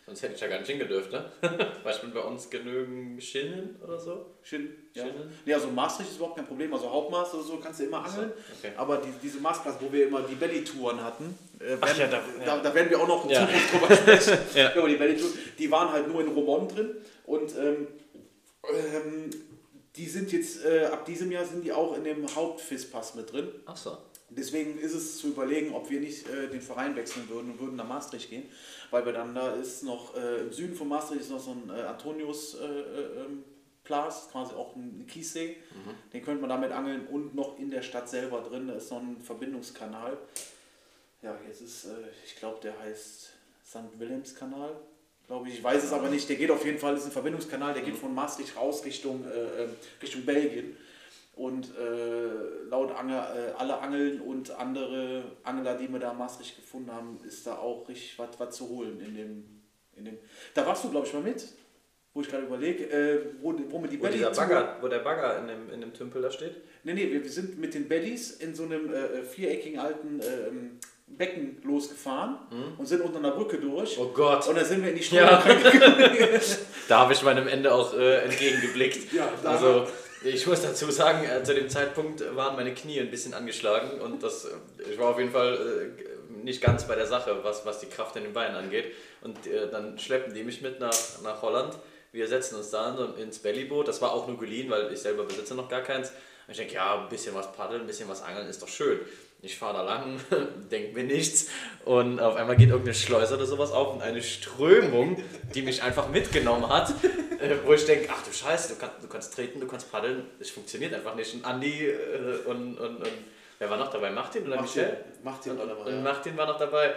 Sonst 0.06 0.22
hätte 0.22 0.36
ich 0.36 0.40
ja 0.42 0.48
gar 0.48 0.60
nicht 0.60 0.70
hingedürft, 0.70 1.12
ne? 1.12 1.26
Beispiel 1.84 2.10
bei 2.12 2.20
uns 2.22 2.48
genügen 2.50 3.20
Schinnen 3.20 3.76
oder 3.84 4.00
so. 4.00 4.28
Schön, 4.44 4.70
ja. 4.94 5.04
Schinnen? 5.04 5.32
Nee, 5.46 5.54
also 5.56 5.68
Maastricht 5.70 6.12
ist 6.12 6.18
überhaupt 6.18 6.38
kein 6.38 6.46
Problem. 6.46 6.72
Also 6.74 6.90
Hauptmaß 6.92 7.34
oder 7.34 7.44
so 7.44 7.58
kannst 7.58 7.80
du 7.80 7.86
immer 7.86 8.06
angeln. 8.06 8.32
okay. 8.60 8.72
Aber 8.78 8.98
die, 8.98 9.10
diese 9.22 9.40
Maßblasen, 9.40 9.82
wo 9.86 9.92
wir 9.92 10.08
immer 10.08 10.22
die 10.22 10.36
Belly-Touren 10.36 11.04
hatten, 11.04 11.36
äh, 11.60 11.70
werden, 11.70 11.80
Ach 11.82 11.98
ja, 11.98 12.06
da- 12.08 12.22
da, 12.40 12.46
ja. 12.56 12.62
da 12.62 12.74
werden 12.76 12.90
wir 12.92 13.00
auch 13.02 13.08
noch 13.08 13.26
in 13.26 13.32
Ja. 13.32 13.46
Drüber 13.72 13.96
sprechen. 13.96 14.38
Ja. 14.54 14.74
Über 14.76 14.88
die 14.88 14.96
Belly-Touren. 14.96 15.34
Die 15.58 15.72
waren 15.72 15.92
halt 15.92 16.08
nur 16.08 16.22
in 16.22 16.28
Romont 16.30 16.74
drin. 16.78 16.92
Und 17.26 17.52
ähm, 17.58 17.88
ähm, 18.64 19.30
die 19.96 20.08
sind 20.08 20.32
jetzt, 20.32 20.66
äh, 20.66 20.86
ab 20.86 21.06
diesem 21.06 21.32
Jahr 21.32 21.46
sind 21.46 21.64
die 21.64 21.72
auch 21.72 21.96
in 21.96 22.04
dem 22.04 22.36
Hauptfischpass 22.36 23.16
mit 23.16 23.32
drin. 23.32 23.50
Ach 23.66 23.78
so. 23.78 23.98
Deswegen 24.30 24.78
ist 24.80 24.94
es 24.94 25.20
zu 25.20 25.28
überlegen, 25.28 25.74
ob 25.74 25.90
wir 25.90 26.00
nicht 26.00 26.28
äh, 26.28 26.50
den 26.50 26.62
Verein 26.62 26.96
wechseln 26.96 27.30
würden 27.30 27.52
und 27.52 27.60
würden 27.60 27.76
nach 27.76 27.88
Maastricht 27.88 28.30
gehen, 28.30 28.50
weil 28.90 29.06
wir 29.06 29.14
dann 29.14 29.36
da 29.36 29.54
ist 29.54 29.84
noch 29.84 30.16
äh, 30.16 30.42
im 30.42 30.52
Süden 30.52 30.76
von 30.76 30.88
Maastricht 30.88 31.22
ist 31.22 31.30
noch 31.30 31.40
so 31.40 31.52
ein 31.52 31.70
äh, 31.70 31.84
Antonius 31.84 32.56
äh, 32.56 32.66
äh, 32.66 33.22
ähm, 33.26 33.44
Platz, 33.84 34.30
quasi 34.32 34.56
auch 34.56 34.76
ein 34.76 35.06
Kiessee. 35.08 35.58
Den 36.12 36.26
könnte 36.26 36.42
man 36.42 36.50
damit 36.50 36.72
angeln 36.72 37.06
und 37.08 37.36
noch 37.36 37.60
in 37.60 37.70
der 37.70 37.84
Stadt 37.84 38.10
selber 38.10 38.42
drin, 38.42 38.68
da 38.68 38.74
ist 38.74 38.90
noch 38.92 39.00
ein 39.00 39.22
Verbindungskanal. 39.22 40.18
Ja, 41.22 41.38
jetzt 41.48 41.62
ist, 41.62 41.86
äh, 41.86 41.90
ich 42.26 42.36
glaube, 42.36 42.60
der 42.62 42.80
heißt 42.80 43.32
St. 43.64 44.00
Wilhelmskanal, 44.00 44.76
glaube 45.28 45.50
ich. 45.50 45.56
Ich 45.56 45.64
weiß 45.64 45.84
es 45.84 45.94
aber 45.94 46.10
nicht. 46.10 46.28
Der 46.30 46.36
geht 46.36 46.52
auf 46.52 46.66
jeden 46.66 46.80
Fall, 46.80 46.96
ist 46.96 47.06
ein 47.06 47.12
Verbindungskanal, 47.12 47.74
der 47.74 47.84
geht 47.84 47.96
von 47.96 48.14
Maastricht 48.14 48.56
raus 48.56 48.84
Richtung, 48.86 49.26
äh, 49.26 49.64
ähm, 49.64 49.70
Richtung 50.02 50.26
Belgien. 50.26 50.78
Und 51.36 51.66
äh, 51.78 52.70
laut 52.70 52.96
Angel, 52.96 53.18
äh, 53.18 53.52
alle 53.58 53.78
Angeln 53.80 54.22
und 54.22 54.52
andere 54.52 55.24
Angler, 55.44 55.76
die 55.76 55.92
wir 55.92 56.00
da 56.00 56.12
in 56.12 56.18
Maastricht 56.18 56.56
gefunden 56.56 56.92
haben, 56.92 57.20
ist 57.28 57.46
da 57.46 57.58
auch 57.58 57.88
richtig 57.90 58.18
was 58.18 58.40
was 58.40 58.56
zu 58.56 58.70
holen 58.70 59.02
in 59.02 59.16
dem, 59.16 59.62
in 59.98 60.06
dem. 60.06 60.18
Da 60.54 60.66
warst 60.66 60.86
du, 60.86 60.92
glaube 60.92 61.08
ich, 61.08 61.14
mal 61.14 61.24
mit, 61.24 61.46
wo 62.14 62.22
ich 62.22 62.30
gerade 62.30 62.46
überlege, 62.46 62.86
äh, 62.86 63.20
wo, 63.42 63.54
wo 63.70 63.82
wir 63.82 63.90
die 63.90 64.00
Wo, 64.00 64.04
Bagger, 64.04 64.78
wo 64.80 64.88
der 64.88 65.00
Bagger 65.00 65.40
in 65.40 65.48
dem, 65.48 65.70
in 65.74 65.82
dem 65.82 65.94
Tümpel 65.94 66.22
da 66.22 66.32
steht? 66.32 66.56
Nee, 66.86 66.94
nee, 66.94 67.12
wir 67.12 67.22
wir 67.22 67.30
sind 67.30 67.60
mit 67.60 67.74
den 67.74 67.90
Bellies 67.90 68.32
in 68.32 68.56
so 68.56 68.64
einem 68.64 68.94
äh, 68.94 69.22
viereckigen 69.24 69.80
alten 69.80 70.22
ähm, 70.22 70.80
Becken 71.08 71.62
losgefahren 71.64 72.38
und 72.78 72.86
sind 72.88 73.02
unter 73.02 73.20
einer 73.20 73.32
Brücke 73.32 73.58
durch. 73.58 73.98
Oh 74.00 74.12
Gott. 74.14 74.48
Und 74.48 74.56
da 74.56 74.64
sind 74.66 74.84
wir 74.84 74.90
in 74.90 74.98
die 74.98 75.04
Strömung 75.04 75.30
Ja. 75.30 75.44
Da 76.88 77.00
habe 77.00 77.14
ich 77.14 77.24
meinem 77.24 77.48
Ende 77.48 77.74
auch 77.74 77.94
äh, 77.96 78.24
entgegengeblickt. 78.24 79.14
Ja, 79.14 79.30
also 79.44 79.88
ich 80.24 80.46
muss 80.48 80.62
dazu 80.62 80.90
sagen, 80.92 81.26
äh, 81.26 81.44
zu 81.44 81.54
dem 81.54 81.70
Zeitpunkt 81.70 82.24
waren 82.36 82.56
meine 82.56 82.74
Knie 82.74 83.00
ein 83.00 83.12
bisschen 83.12 83.34
angeschlagen 83.34 84.02
und 84.02 84.24
das, 84.24 84.46
äh, 84.46 84.92
ich 84.92 85.00
war 85.00 85.10
auf 85.10 85.20
jeden 85.20 85.32
Fall 85.32 85.54
äh, 85.54 86.44
nicht 86.44 86.62
ganz 86.62 86.86
bei 86.88 86.96
der 86.96 87.06
Sache, 87.06 87.40
was, 87.44 87.66
was 87.66 87.80
die 87.80 87.88
Kraft 87.88 88.16
in 88.16 88.24
den 88.24 88.34
Beinen 88.34 88.56
angeht. 88.56 88.94
Und 89.22 89.48
äh, 89.48 89.70
dann 89.70 89.98
schleppen 89.98 90.34
die 90.34 90.44
mich 90.44 90.62
mit 90.62 90.80
nach, 90.80 90.96
nach 91.24 91.42
Holland. 91.42 91.78
Wir 92.12 92.28
setzen 92.28 92.56
uns 92.56 92.70
da 92.72 92.96
in 93.18 93.24
ins 93.24 93.40
Bellyboot. 93.40 93.88
Das 93.88 94.02
war 94.02 94.12
auch 94.14 94.28
nur 94.28 94.40
geliehen, 94.40 94.70
weil 94.70 94.92
ich 94.92 95.00
selber 95.00 95.24
besitze 95.24 95.56
noch 95.56 95.70
gar 95.70 95.82
keins. 95.82 96.10
Und 96.48 96.52
ich 96.52 96.58
denke, 96.58 96.76
ja, 96.76 97.02
ein 97.02 97.10
bisschen 97.10 97.36
was 97.36 97.52
paddeln, 97.52 97.82
ein 97.82 97.88
bisschen 97.88 98.08
was 98.08 98.22
angeln 98.22 98.48
ist 98.48 98.62
doch 98.62 98.68
schön. 98.68 99.00
Ich 99.46 99.60
fahre 99.60 99.78
da 99.78 99.82
lang, 99.84 100.20
denke 100.72 100.96
mir 100.96 101.04
nichts 101.04 101.50
und 101.86 102.20
auf 102.20 102.36
einmal 102.36 102.56
geht 102.56 102.70
irgendeine 102.70 102.96
Schleuse 102.96 103.36
oder 103.36 103.46
sowas 103.46 103.72
auf 103.72 103.94
und 103.94 104.02
eine 104.02 104.24
Strömung, 104.24 105.22
die 105.54 105.62
mich 105.62 105.84
einfach 105.84 106.10
mitgenommen 106.10 106.68
hat, 106.68 106.90
äh, 107.40 107.56
wo 107.64 107.74
ich 107.74 107.86
denke, 107.86 108.10
ach 108.12 108.24
du 108.24 108.34
Scheiße, 108.34 108.74
du 108.74 108.80
kannst, 108.80 109.04
du 109.04 109.08
kannst 109.08 109.36
treten, 109.36 109.60
du 109.60 109.68
kannst 109.68 109.92
paddeln, 109.92 110.24
es 110.40 110.50
funktioniert 110.50 110.96
einfach 110.96 111.14
nicht. 111.14 111.32
Und 111.36 111.46
Andi 111.46 111.90
äh, 111.90 111.96
und, 112.48 112.80
und, 112.80 112.98
und 112.98 113.12
wer 113.60 113.70
war 113.70 113.78
noch 113.78 113.92
dabei? 113.92 114.10
Martin 114.10 114.48
oder 114.48 114.60
Michel? 114.60 114.98
Martin 115.24 115.60
war 115.60 115.68
dabei, 115.68 115.92
Und 115.92 115.96
ja. 115.96 116.02
Martin 116.02 116.38
war 116.38 116.48
noch 116.48 116.58
dabei. 116.58 116.96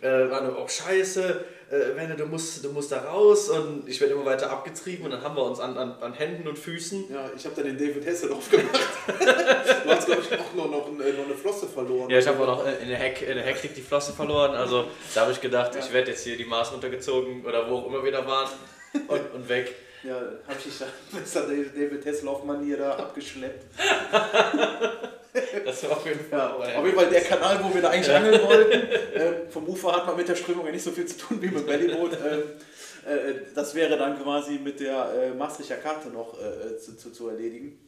Äh, 0.00 0.30
war 0.30 0.42
nur, 0.42 0.58
oh 0.58 0.66
Scheiße, 0.66 1.44
äh, 1.70 1.96
Wenne, 1.96 2.16
du 2.16 2.26
musst, 2.26 2.64
du 2.64 2.70
musst 2.70 2.92
da 2.92 3.02
raus 3.02 3.48
und 3.50 3.88
ich 3.88 4.00
werde 4.00 4.14
immer 4.14 4.24
weiter 4.24 4.50
abgetrieben 4.50 5.04
und 5.04 5.10
dann 5.10 5.22
haben 5.22 5.36
wir 5.36 5.44
uns 5.44 5.60
an, 5.60 5.76
an, 5.76 5.94
an 6.00 6.12
Händen 6.12 6.48
und 6.48 6.58
Füßen 6.58 7.12
Ja, 7.12 7.30
ich 7.36 7.44
habe 7.44 7.54
dann 7.56 7.64
den 7.64 7.78
David 7.78 8.06
Hasselhoff 8.06 8.50
gemacht. 8.50 8.80
du 9.06 9.90
hast, 9.90 10.06
glaube 10.06 10.22
ich, 10.22 10.38
auch 10.38 10.54
noch, 10.54 10.70
noch, 10.70 10.86
eine, 10.88 11.12
noch 11.12 11.24
eine 11.26 11.34
Flosse 11.34 11.66
verloren. 11.66 12.10
Ja, 12.10 12.18
ich 12.18 12.26
habe 12.26 12.42
auch 12.42 12.58
noch 12.58 12.66
in 12.66 12.88
der, 12.88 12.98
Heck, 12.98 13.22
in 13.22 13.36
der 13.36 13.44
Hektik 13.44 13.74
die 13.74 13.82
Flosse 13.82 14.12
verloren. 14.12 14.54
Also 14.54 14.86
da 15.14 15.22
habe 15.22 15.32
ich 15.32 15.40
gedacht, 15.40 15.72
ich 15.78 15.92
werde 15.92 16.10
jetzt 16.10 16.24
hier 16.24 16.36
die 16.36 16.46
Maß 16.46 16.72
runtergezogen 16.72 17.44
oder 17.44 17.70
wo 17.70 17.76
auch 17.76 17.86
immer 17.86 18.02
wir 18.02 18.12
da 18.12 18.26
waren 18.26 18.50
und, 19.08 19.34
und 19.34 19.48
weg. 19.48 19.74
Ja, 20.02 20.16
habe 20.16 20.58
ich 20.66 20.78
da 21.32 21.40
der 21.42 21.64
David 21.64 22.04
Hasselhoff-Manier 22.04 22.76
da 22.76 22.96
abgeschleppt. 22.96 23.66
Das 25.64 25.82
war 25.84 25.92
auf 25.92 26.06
jeden 26.06 26.20
Fall. 26.20 26.38
Ja, 26.38 26.78
auf 26.78 26.84
jeden 26.84 26.96
Fall 26.96 27.08
der 27.10 27.20
Kanal, 27.22 27.60
wo 27.62 27.74
wir 27.74 27.82
da 27.82 27.90
eigentlich 27.90 28.14
angeln 28.14 28.42
wollten. 28.42 28.88
Ähm, 29.14 29.34
vom 29.50 29.66
Ufer 29.68 29.92
hat 29.92 30.06
man 30.06 30.16
mit 30.16 30.28
der 30.28 30.36
Strömung 30.36 30.66
ja 30.66 30.72
nicht 30.72 30.84
so 30.84 30.90
viel 30.90 31.06
zu 31.06 31.18
tun 31.18 31.40
wie 31.42 31.48
mit 31.48 31.66
Bellyboot. 31.66 32.12
Ähm, 32.12 32.42
äh, 33.06 33.34
das 33.54 33.74
wäre 33.74 33.96
dann 33.96 34.22
quasi 34.22 34.52
mit 34.58 34.80
der 34.80 35.12
äh, 35.14 35.30
Maastrichter 35.34 35.76
Karte 35.76 36.08
noch 36.08 36.34
äh, 36.40 36.78
zu, 36.78 36.96
zu, 36.96 37.10
zu 37.12 37.28
erledigen. 37.28 37.78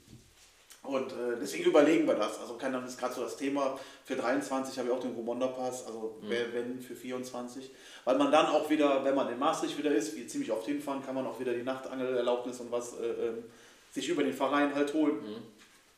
Und 0.83 1.12
äh, 1.12 1.37
deswegen 1.40 1.64
überlegen 1.64 2.07
wir 2.07 2.14
das. 2.14 2.38
Also 2.40 2.55
kann 2.59 2.74
ist 2.87 2.98
gerade 3.00 3.14
so 3.14 3.22
das 3.22 3.37
Thema 3.38 3.79
für 4.05 4.16
23 4.16 4.79
habe 4.79 4.88
ich 4.88 4.94
auch 4.94 5.00
den 5.00 5.12
Romonda 5.14 5.46
Pass, 5.46 5.87
also 5.87 6.18
wer- 6.29 6.53
wenn 6.53 6.79
für 6.83 6.94
24. 6.94 7.70
Weil 8.05 8.18
man 8.18 8.31
dann 8.31 8.46
auch 8.46 8.68
wieder, 8.68 9.03
wenn 9.03 9.14
man 9.14 9.33
in 9.33 9.38
Maastricht 9.38 9.79
wieder 9.79 9.92
ist, 9.94 10.14
wie 10.14 10.27
ziemlich 10.27 10.53
oft 10.53 10.66
hinfahren, 10.66 11.03
kann 11.03 11.14
man 11.14 11.27
auch 11.27 11.40
wieder 11.40 11.55
die 11.55 11.62
Nachtangelerlaubnis 11.62 12.61
und 12.61 12.70
was 12.70 12.92
äh, 13.00 13.07
ähm, 13.29 13.44
sich 13.92 14.11
über 14.11 14.22
den 14.24 14.35
Verein 14.35 14.74
halt 14.74 14.92
holen. 14.92 15.20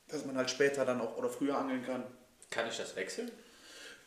Dass 0.09 0.25
man 0.25 0.37
halt 0.37 0.51
später 0.51 0.85
dann 0.85 1.01
auch 1.01 1.17
oder 1.17 1.29
früher 1.29 1.57
angeln 1.59 1.85
kann. 1.85 2.05
Kann 2.51 2.69
ich 2.69 2.77
das 2.77 2.95
wechseln? 2.97 3.31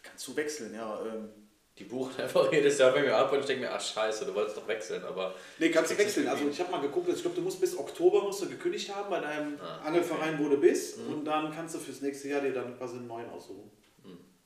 Kannst 0.02 0.28
du 0.28 0.36
wechseln, 0.36 0.74
ja. 0.74 1.00
Ähm, 1.06 1.30
Die 1.78 1.84
buchen 1.86 2.22
einfach 2.22 2.52
jedes 2.52 2.78
Jahr 2.78 2.92
bei 2.92 3.02
mir 3.02 3.16
ab 3.16 3.32
und 3.32 3.40
ich 3.40 3.46
denke 3.46 3.64
mir, 3.66 3.72
ach 3.74 3.82
scheiße, 3.82 4.26
du 4.26 4.34
wolltest 4.36 4.58
doch 4.58 4.68
wechseln, 4.68 5.04
aber. 5.04 5.34
nee, 5.60 5.70
kannst 5.70 5.92
du 5.92 5.98
wechseln. 5.98 6.28
Also 6.28 6.42
irgendwie- 6.44 6.54
ich 6.56 6.60
habe 6.62 6.72
mal 6.72 6.82
geguckt, 6.82 7.10
ich 7.10 7.22
glaube, 7.22 7.36
du 7.36 7.42
musst 7.42 7.60
bis 7.62 7.78
Oktober 7.78 8.22
musst 8.24 8.42
du 8.42 8.48
gekündigt 8.50 8.94
haben 8.96 9.10
bei 9.10 9.20
deinem 9.20 9.60
Ah, 9.62 9.80
Angelverein, 9.88 10.38
wo 10.44 10.50
du 10.50 10.58
bist. 10.58 10.98
Und 11.00 11.26
dann 11.26 11.54
kannst 11.54 11.76
du 11.76 11.80
fürs 11.80 12.02
nächste 12.02 12.30
Jahr 12.30 12.42
dir 12.42 12.54
dann 12.54 12.78
quasi 12.78 12.96
einen 12.98 13.08
neuen 13.08 13.30
aussuchen. 13.30 13.70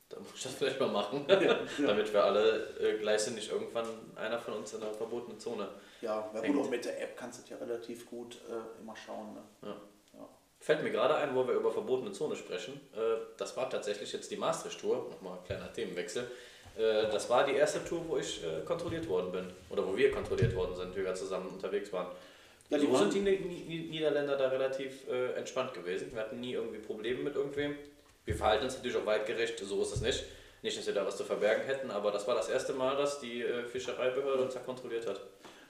Da 0.09 0.19
muss 0.19 0.29
ich 0.35 0.43
das 0.43 0.53
vielleicht 0.53 0.79
mal 0.79 0.89
machen. 0.91 1.25
ja. 1.27 1.59
Damit 1.87 2.13
wir 2.13 2.23
alle 2.23 2.77
äh, 2.79 2.99
gleich 2.99 3.21
sind, 3.21 3.33
nicht 3.33 3.51
irgendwann 3.51 3.87
einer 4.15 4.37
von 4.39 4.53
uns 4.55 4.71
in 4.73 4.83
einer 4.83 4.93
verbotenen 4.93 5.39
Zone. 5.39 5.67
Ja, 6.01 6.29
ja 6.35 6.41
gut, 6.41 6.65
auch 6.65 6.69
mit 6.69 6.85
der 6.85 7.01
App 7.01 7.17
kannst 7.17 7.39
du 7.39 7.41
das 7.41 7.49
ja 7.49 7.57
relativ 7.57 8.07
gut 8.07 8.35
äh, 8.47 8.79
immer 8.81 8.95
schauen. 8.95 9.33
Ne? 9.33 9.41
Ja. 9.63 9.75
Ja. 10.19 10.29
Fällt 10.63 10.81
mir 10.81 10.91
gerade 10.91 11.15
ein, 11.15 11.35
wo 11.35 11.45
wir 11.45 11.55
über 11.55 11.69
verbotene 11.71 12.13
Zone 12.13 12.37
sprechen. 12.37 12.79
Äh, 12.95 13.17
das 13.35 13.57
war 13.57 13.69
tatsächlich 13.69 14.13
jetzt 14.13 14.31
die 14.31 14.37
Maastricht-Tour. 14.37 15.09
Nochmal 15.11 15.37
ein 15.37 15.43
kleiner 15.45 15.73
Themenwechsel. 15.73 16.23
Äh, 16.77 17.09
das 17.11 17.29
war 17.29 17.45
die 17.45 17.51
erste 17.55 17.83
Tour, 17.83 18.01
wo 18.07 18.15
ich 18.17 18.41
äh, 18.45 18.63
kontrolliert 18.63 19.09
worden 19.09 19.33
bin. 19.33 19.49
Oder 19.69 19.85
wo 19.85 19.97
wir 19.97 20.09
kontrolliert 20.09 20.55
worden 20.55 20.73
sind, 20.77 20.95
wie 20.95 21.03
wir 21.03 21.13
zusammen 21.15 21.49
unterwegs 21.49 21.91
waren. 21.91 22.07
Ja, 22.69 22.77
die 22.77 22.85
so 22.85 22.93
waren- 22.93 23.11
sind 23.11 23.13
die 23.27 23.29
Ni- 23.29 23.65
Ni- 23.67 23.87
Niederländer 23.89 24.37
da 24.37 24.47
relativ 24.47 25.05
entspannt 25.35 25.73
gewesen. 25.73 26.11
Wir 26.13 26.21
hatten 26.21 26.39
nie 26.39 26.53
irgendwie 26.53 26.79
Probleme 26.79 27.19
mit 27.23 27.35
irgendwem. 27.35 27.75
Wir 28.23 28.33
verhalten 28.35 28.63
uns 28.63 28.75
natürlich 28.77 28.95
auch 28.95 29.05
weitgerecht, 29.05 29.59
so 29.59 29.81
ist 29.81 29.95
es 29.95 30.01
nicht. 30.01 30.23
Nicht, 30.61 30.77
dass 30.77 30.87
wir 30.87 30.93
da 30.93 31.05
was 31.05 31.17
zu 31.17 31.25
verbergen 31.25 31.65
hätten, 31.65 31.91
aber 31.91 32.09
das 32.09 32.25
war 32.25 32.35
das 32.35 32.47
erste 32.47 32.71
Mal, 32.71 32.95
dass 32.95 33.19
die 33.19 33.43
Fischereibehörde 33.69 34.43
uns 34.43 34.53
da 34.53 34.61
kontrolliert 34.61 35.05
hat. 35.07 35.19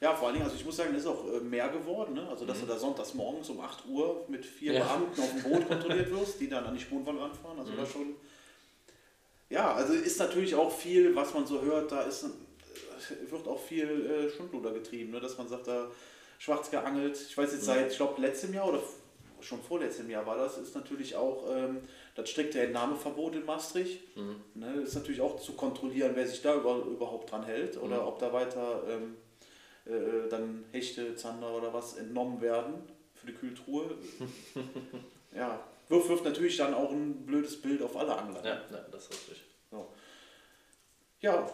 Ja, 0.04 0.14
vor 0.14 0.28
allen 0.28 0.34
Dingen, 0.36 0.46
also 0.46 0.58
ich 0.58 0.66
muss 0.66 0.76
sagen, 0.76 0.94
es 0.94 1.04
ist 1.04 1.08
auch 1.08 1.26
äh, 1.34 1.40
mehr 1.40 1.70
geworden. 1.70 2.16
Ne? 2.16 2.28
Also, 2.30 2.44
dass 2.44 2.60
du 2.60 2.66
da 2.66 2.78
sonntags 2.78 3.14
morgens 3.14 3.50
um 3.50 3.62
8 3.62 3.86
Uhr 3.88 4.26
mit 4.28 4.46
vier 4.46 4.74
Ja. 4.74 4.84
Beamten 4.84 5.22
auf 5.22 5.32
dem 5.32 5.44
Boot 5.50 5.66
kontrolliert 5.66 6.12
wirst, 6.12 6.42
die 6.42 6.50
dann 6.50 6.66
an 6.66 6.74
die 6.76 6.82
Spuren 6.82 7.06
von 7.06 7.18
ranfahren. 7.18 7.58
Also, 7.58 7.72
das 7.72 7.90
schon. 7.90 8.16
Ja, 9.50 9.74
also 9.74 9.94
ist 9.94 10.20
natürlich 10.20 10.56
auch 10.56 10.70
viel, 10.70 11.16
was 11.16 11.34
man 11.34 11.48
so 11.48 11.62
hört, 11.62 11.90
da 11.94 12.02
ist, 12.02 12.26
äh, 12.26 13.32
wird 13.32 13.48
auch 13.48 13.62
viel 13.62 13.88
äh, 14.06 14.30
Schundluder 14.30 14.74
getrieben, 14.74 15.12
ne? 15.12 15.22
dass 15.22 15.38
man 15.38 15.48
sagt, 15.48 15.68
da 15.68 15.90
schwarz 16.38 16.70
geangelt. 16.70 17.18
Ich 17.30 17.38
weiß 17.38 17.54
jetzt 17.54 17.64
seit, 17.64 17.90
ich 17.90 17.96
glaube, 17.96 18.20
letztem 18.20 18.54
Jahr 18.54 18.68
oder 18.68 18.84
schon 19.40 19.62
vorletztem 19.62 20.10
Jahr 20.10 20.26
war 20.26 20.36
das, 20.38 20.58
ist 20.58 20.76
natürlich 20.76 21.16
auch 21.16 21.46
ähm, 21.50 21.78
das 22.16 22.30
strikte 22.30 22.60
Entnahmeverbot 22.60 23.36
in 23.36 23.46
Maastricht. 23.46 24.02
Ne? 24.54 24.82
Ist 24.82 24.96
natürlich 24.96 25.22
auch 25.22 25.40
zu 25.40 25.54
kontrollieren, 25.54 26.12
wer 26.16 26.28
sich 26.28 26.42
da 26.42 26.56
über, 26.56 26.76
überhaupt 26.78 27.32
dran 27.32 27.44
hält 27.44 27.82
oder 27.82 28.06
ob 28.06 28.20
da 28.20 28.34
weiter 28.34 28.84
ähm, 28.90 29.16
äh, 29.86 30.30
dann 30.30 30.66
Hechte, 30.72 31.16
Zander 31.16 31.52
oder 31.52 31.74
was 31.74 31.98
entnommen 31.98 32.42
werden 32.42 32.76
für 33.16 33.28
die 33.28 33.34
Kühltruhe. 33.34 33.96
ja, 35.36 35.60
wirft, 35.90 36.10
wirft 36.10 36.26
natürlich 36.26 36.58
dann 36.58 36.74
auch 36.74 36.92
ein 36.92 37.26
blödes 37.26 37.62
Bild 37.62 37.82
auf 37.82 37.96
alle 37.98 38.18
Angler. 38.18 38.44
Ja, 38.44 38.62
ja 38.72 38.86
das 38.92 39.04
ist 39.04 39.12
richtig. 39.12 39.44
So. 39.70 39.88
Ja, 41.20 41.50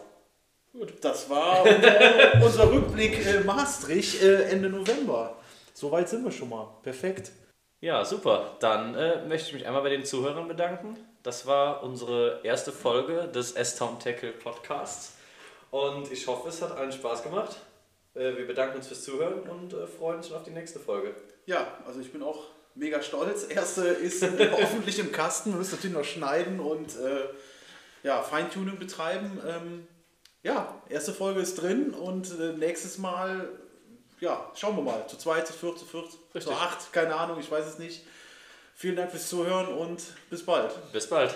gut. 0.72 0.92
Das 1.00 1.28
war 1.30 1.62
unser, 1.62 2.34
unser 2.44 2.72
Rückblick 2.72 3.24
äh, 3.26 3.40
Maastricht 3.40 4.22
äh, 4.22 4.50
Ende 4.50 4.68
November. 4.68 5.36
Soweit 5.74 6.08
sind 6.08 6.24
wir 6.24 6.32
schon 6.32 6.50
mal. 6.50 6.68
Perfekt. 6.82 7.32
Ja, 7.80 8.04
super. 8.04 8.56
Dann 8.60 8.94
äh, 8.94 9.24
möchte 9.26 9.48
ich 9.48 9.54
mich 9.54 9.66
einmal 9.66 9.82
bei 9.82 9.88
den 9.88 10.04
Zuhörern 10.04 10.46
bedanken. 10.46 10.96
Das 11.22 11.46
war 11.46 11.82
unsere 11.82 12.40
erste 12.42 12.72
Folge 12.72 13.28
des 13.28 13.52
S-Town 13.52 13.98
Tackle 13.98 14.32
Podcasts. 14.32 15.16
Und 15.70 16.10
ich 16.12 16.26
hoffe, 16.26 16.48
es 16.48 16.60
hat 16.60 16.72
allen 16.72 16.92
Spaß 16.92 17.22
gemacht. 17.22 17.56
Äh, 18.14 18.36
wir 18.36 18.46
bedanken 18.46 18.78
uns 18.78 18.88
fürs 18.88 19.04
Zuhören 19.04 19.40
und 19.48 19.72
äh, 19.72 19.86
freuen 19.86 20.18
uns 20.18 20.28
schon 20.28 20.36
auf 20.36 20.44
die 20.44 20.50
nächste 20.50 20.80
Folge. 20.80 21.14
Ja, 21.46 21.78
also 21.86 22.00
ich 22.00 22.12
bin 22.12 22.22
auch 22.22 22.46
mega 22.74 23.02
stolz. 23.02 23.46
Erste 23.48 23.84
ist 23.86 24.22
äh, 24.22 24.50
hoffentlich 24.52 24.98
im 24.98 25.12
Kasten. 25.12 25.52
Wir 25.52 25.58
müssen 25.58 25.76
natürlich 25.76 25.96
noch 25.96 26.04
schneiden 26.04 26.60
und 26.60 26.96
äh, 26.96 27.28
ja, 28.02 28.22
Feintuning 28.22 28.78
betreiben. 28.78 29.40
Ähm, 29.46 29.86
ja, 30.42 30.80
erste 30.88 31.12
Folge 31.12 31.40
ist 31.40 31.60
drin 31.60 31.90
und 31.90 32.30
äh, 32.40 32.54
nächstes 32.54 32.98
Mal, 32.98 33.48
ja, 34.20 34.50
schauen 34.54 34.76
wir 34.76 34.82
mal. 34.82 35.06
Zu 35.06 35.18
zweit, 35.18 35.46
zu 35.46 35.52
viert, 35.52 35.78
zu 35.78 35.84
viert, 35.84 36.08
Richtig. 36.34 36.44
zu 36.44 36.52
acht, 36.52 36.92
keine 36.92 37.14
Ahnung, 37.14 37.38
ich 37.38 37.50
weiß 37.50 37.66
es 37.66 37.78
nicht. 37.78 38.04
Vielen 38.74 38.96
Dank 38.96 39.10
fürs 39.10 39.28
Zuhören 39.28 39.68
und 39.68 40.02
bis 40.30 40.44
bald. 40.44 40.72
Bis 40.92 41.06
bald. 41.06 41.34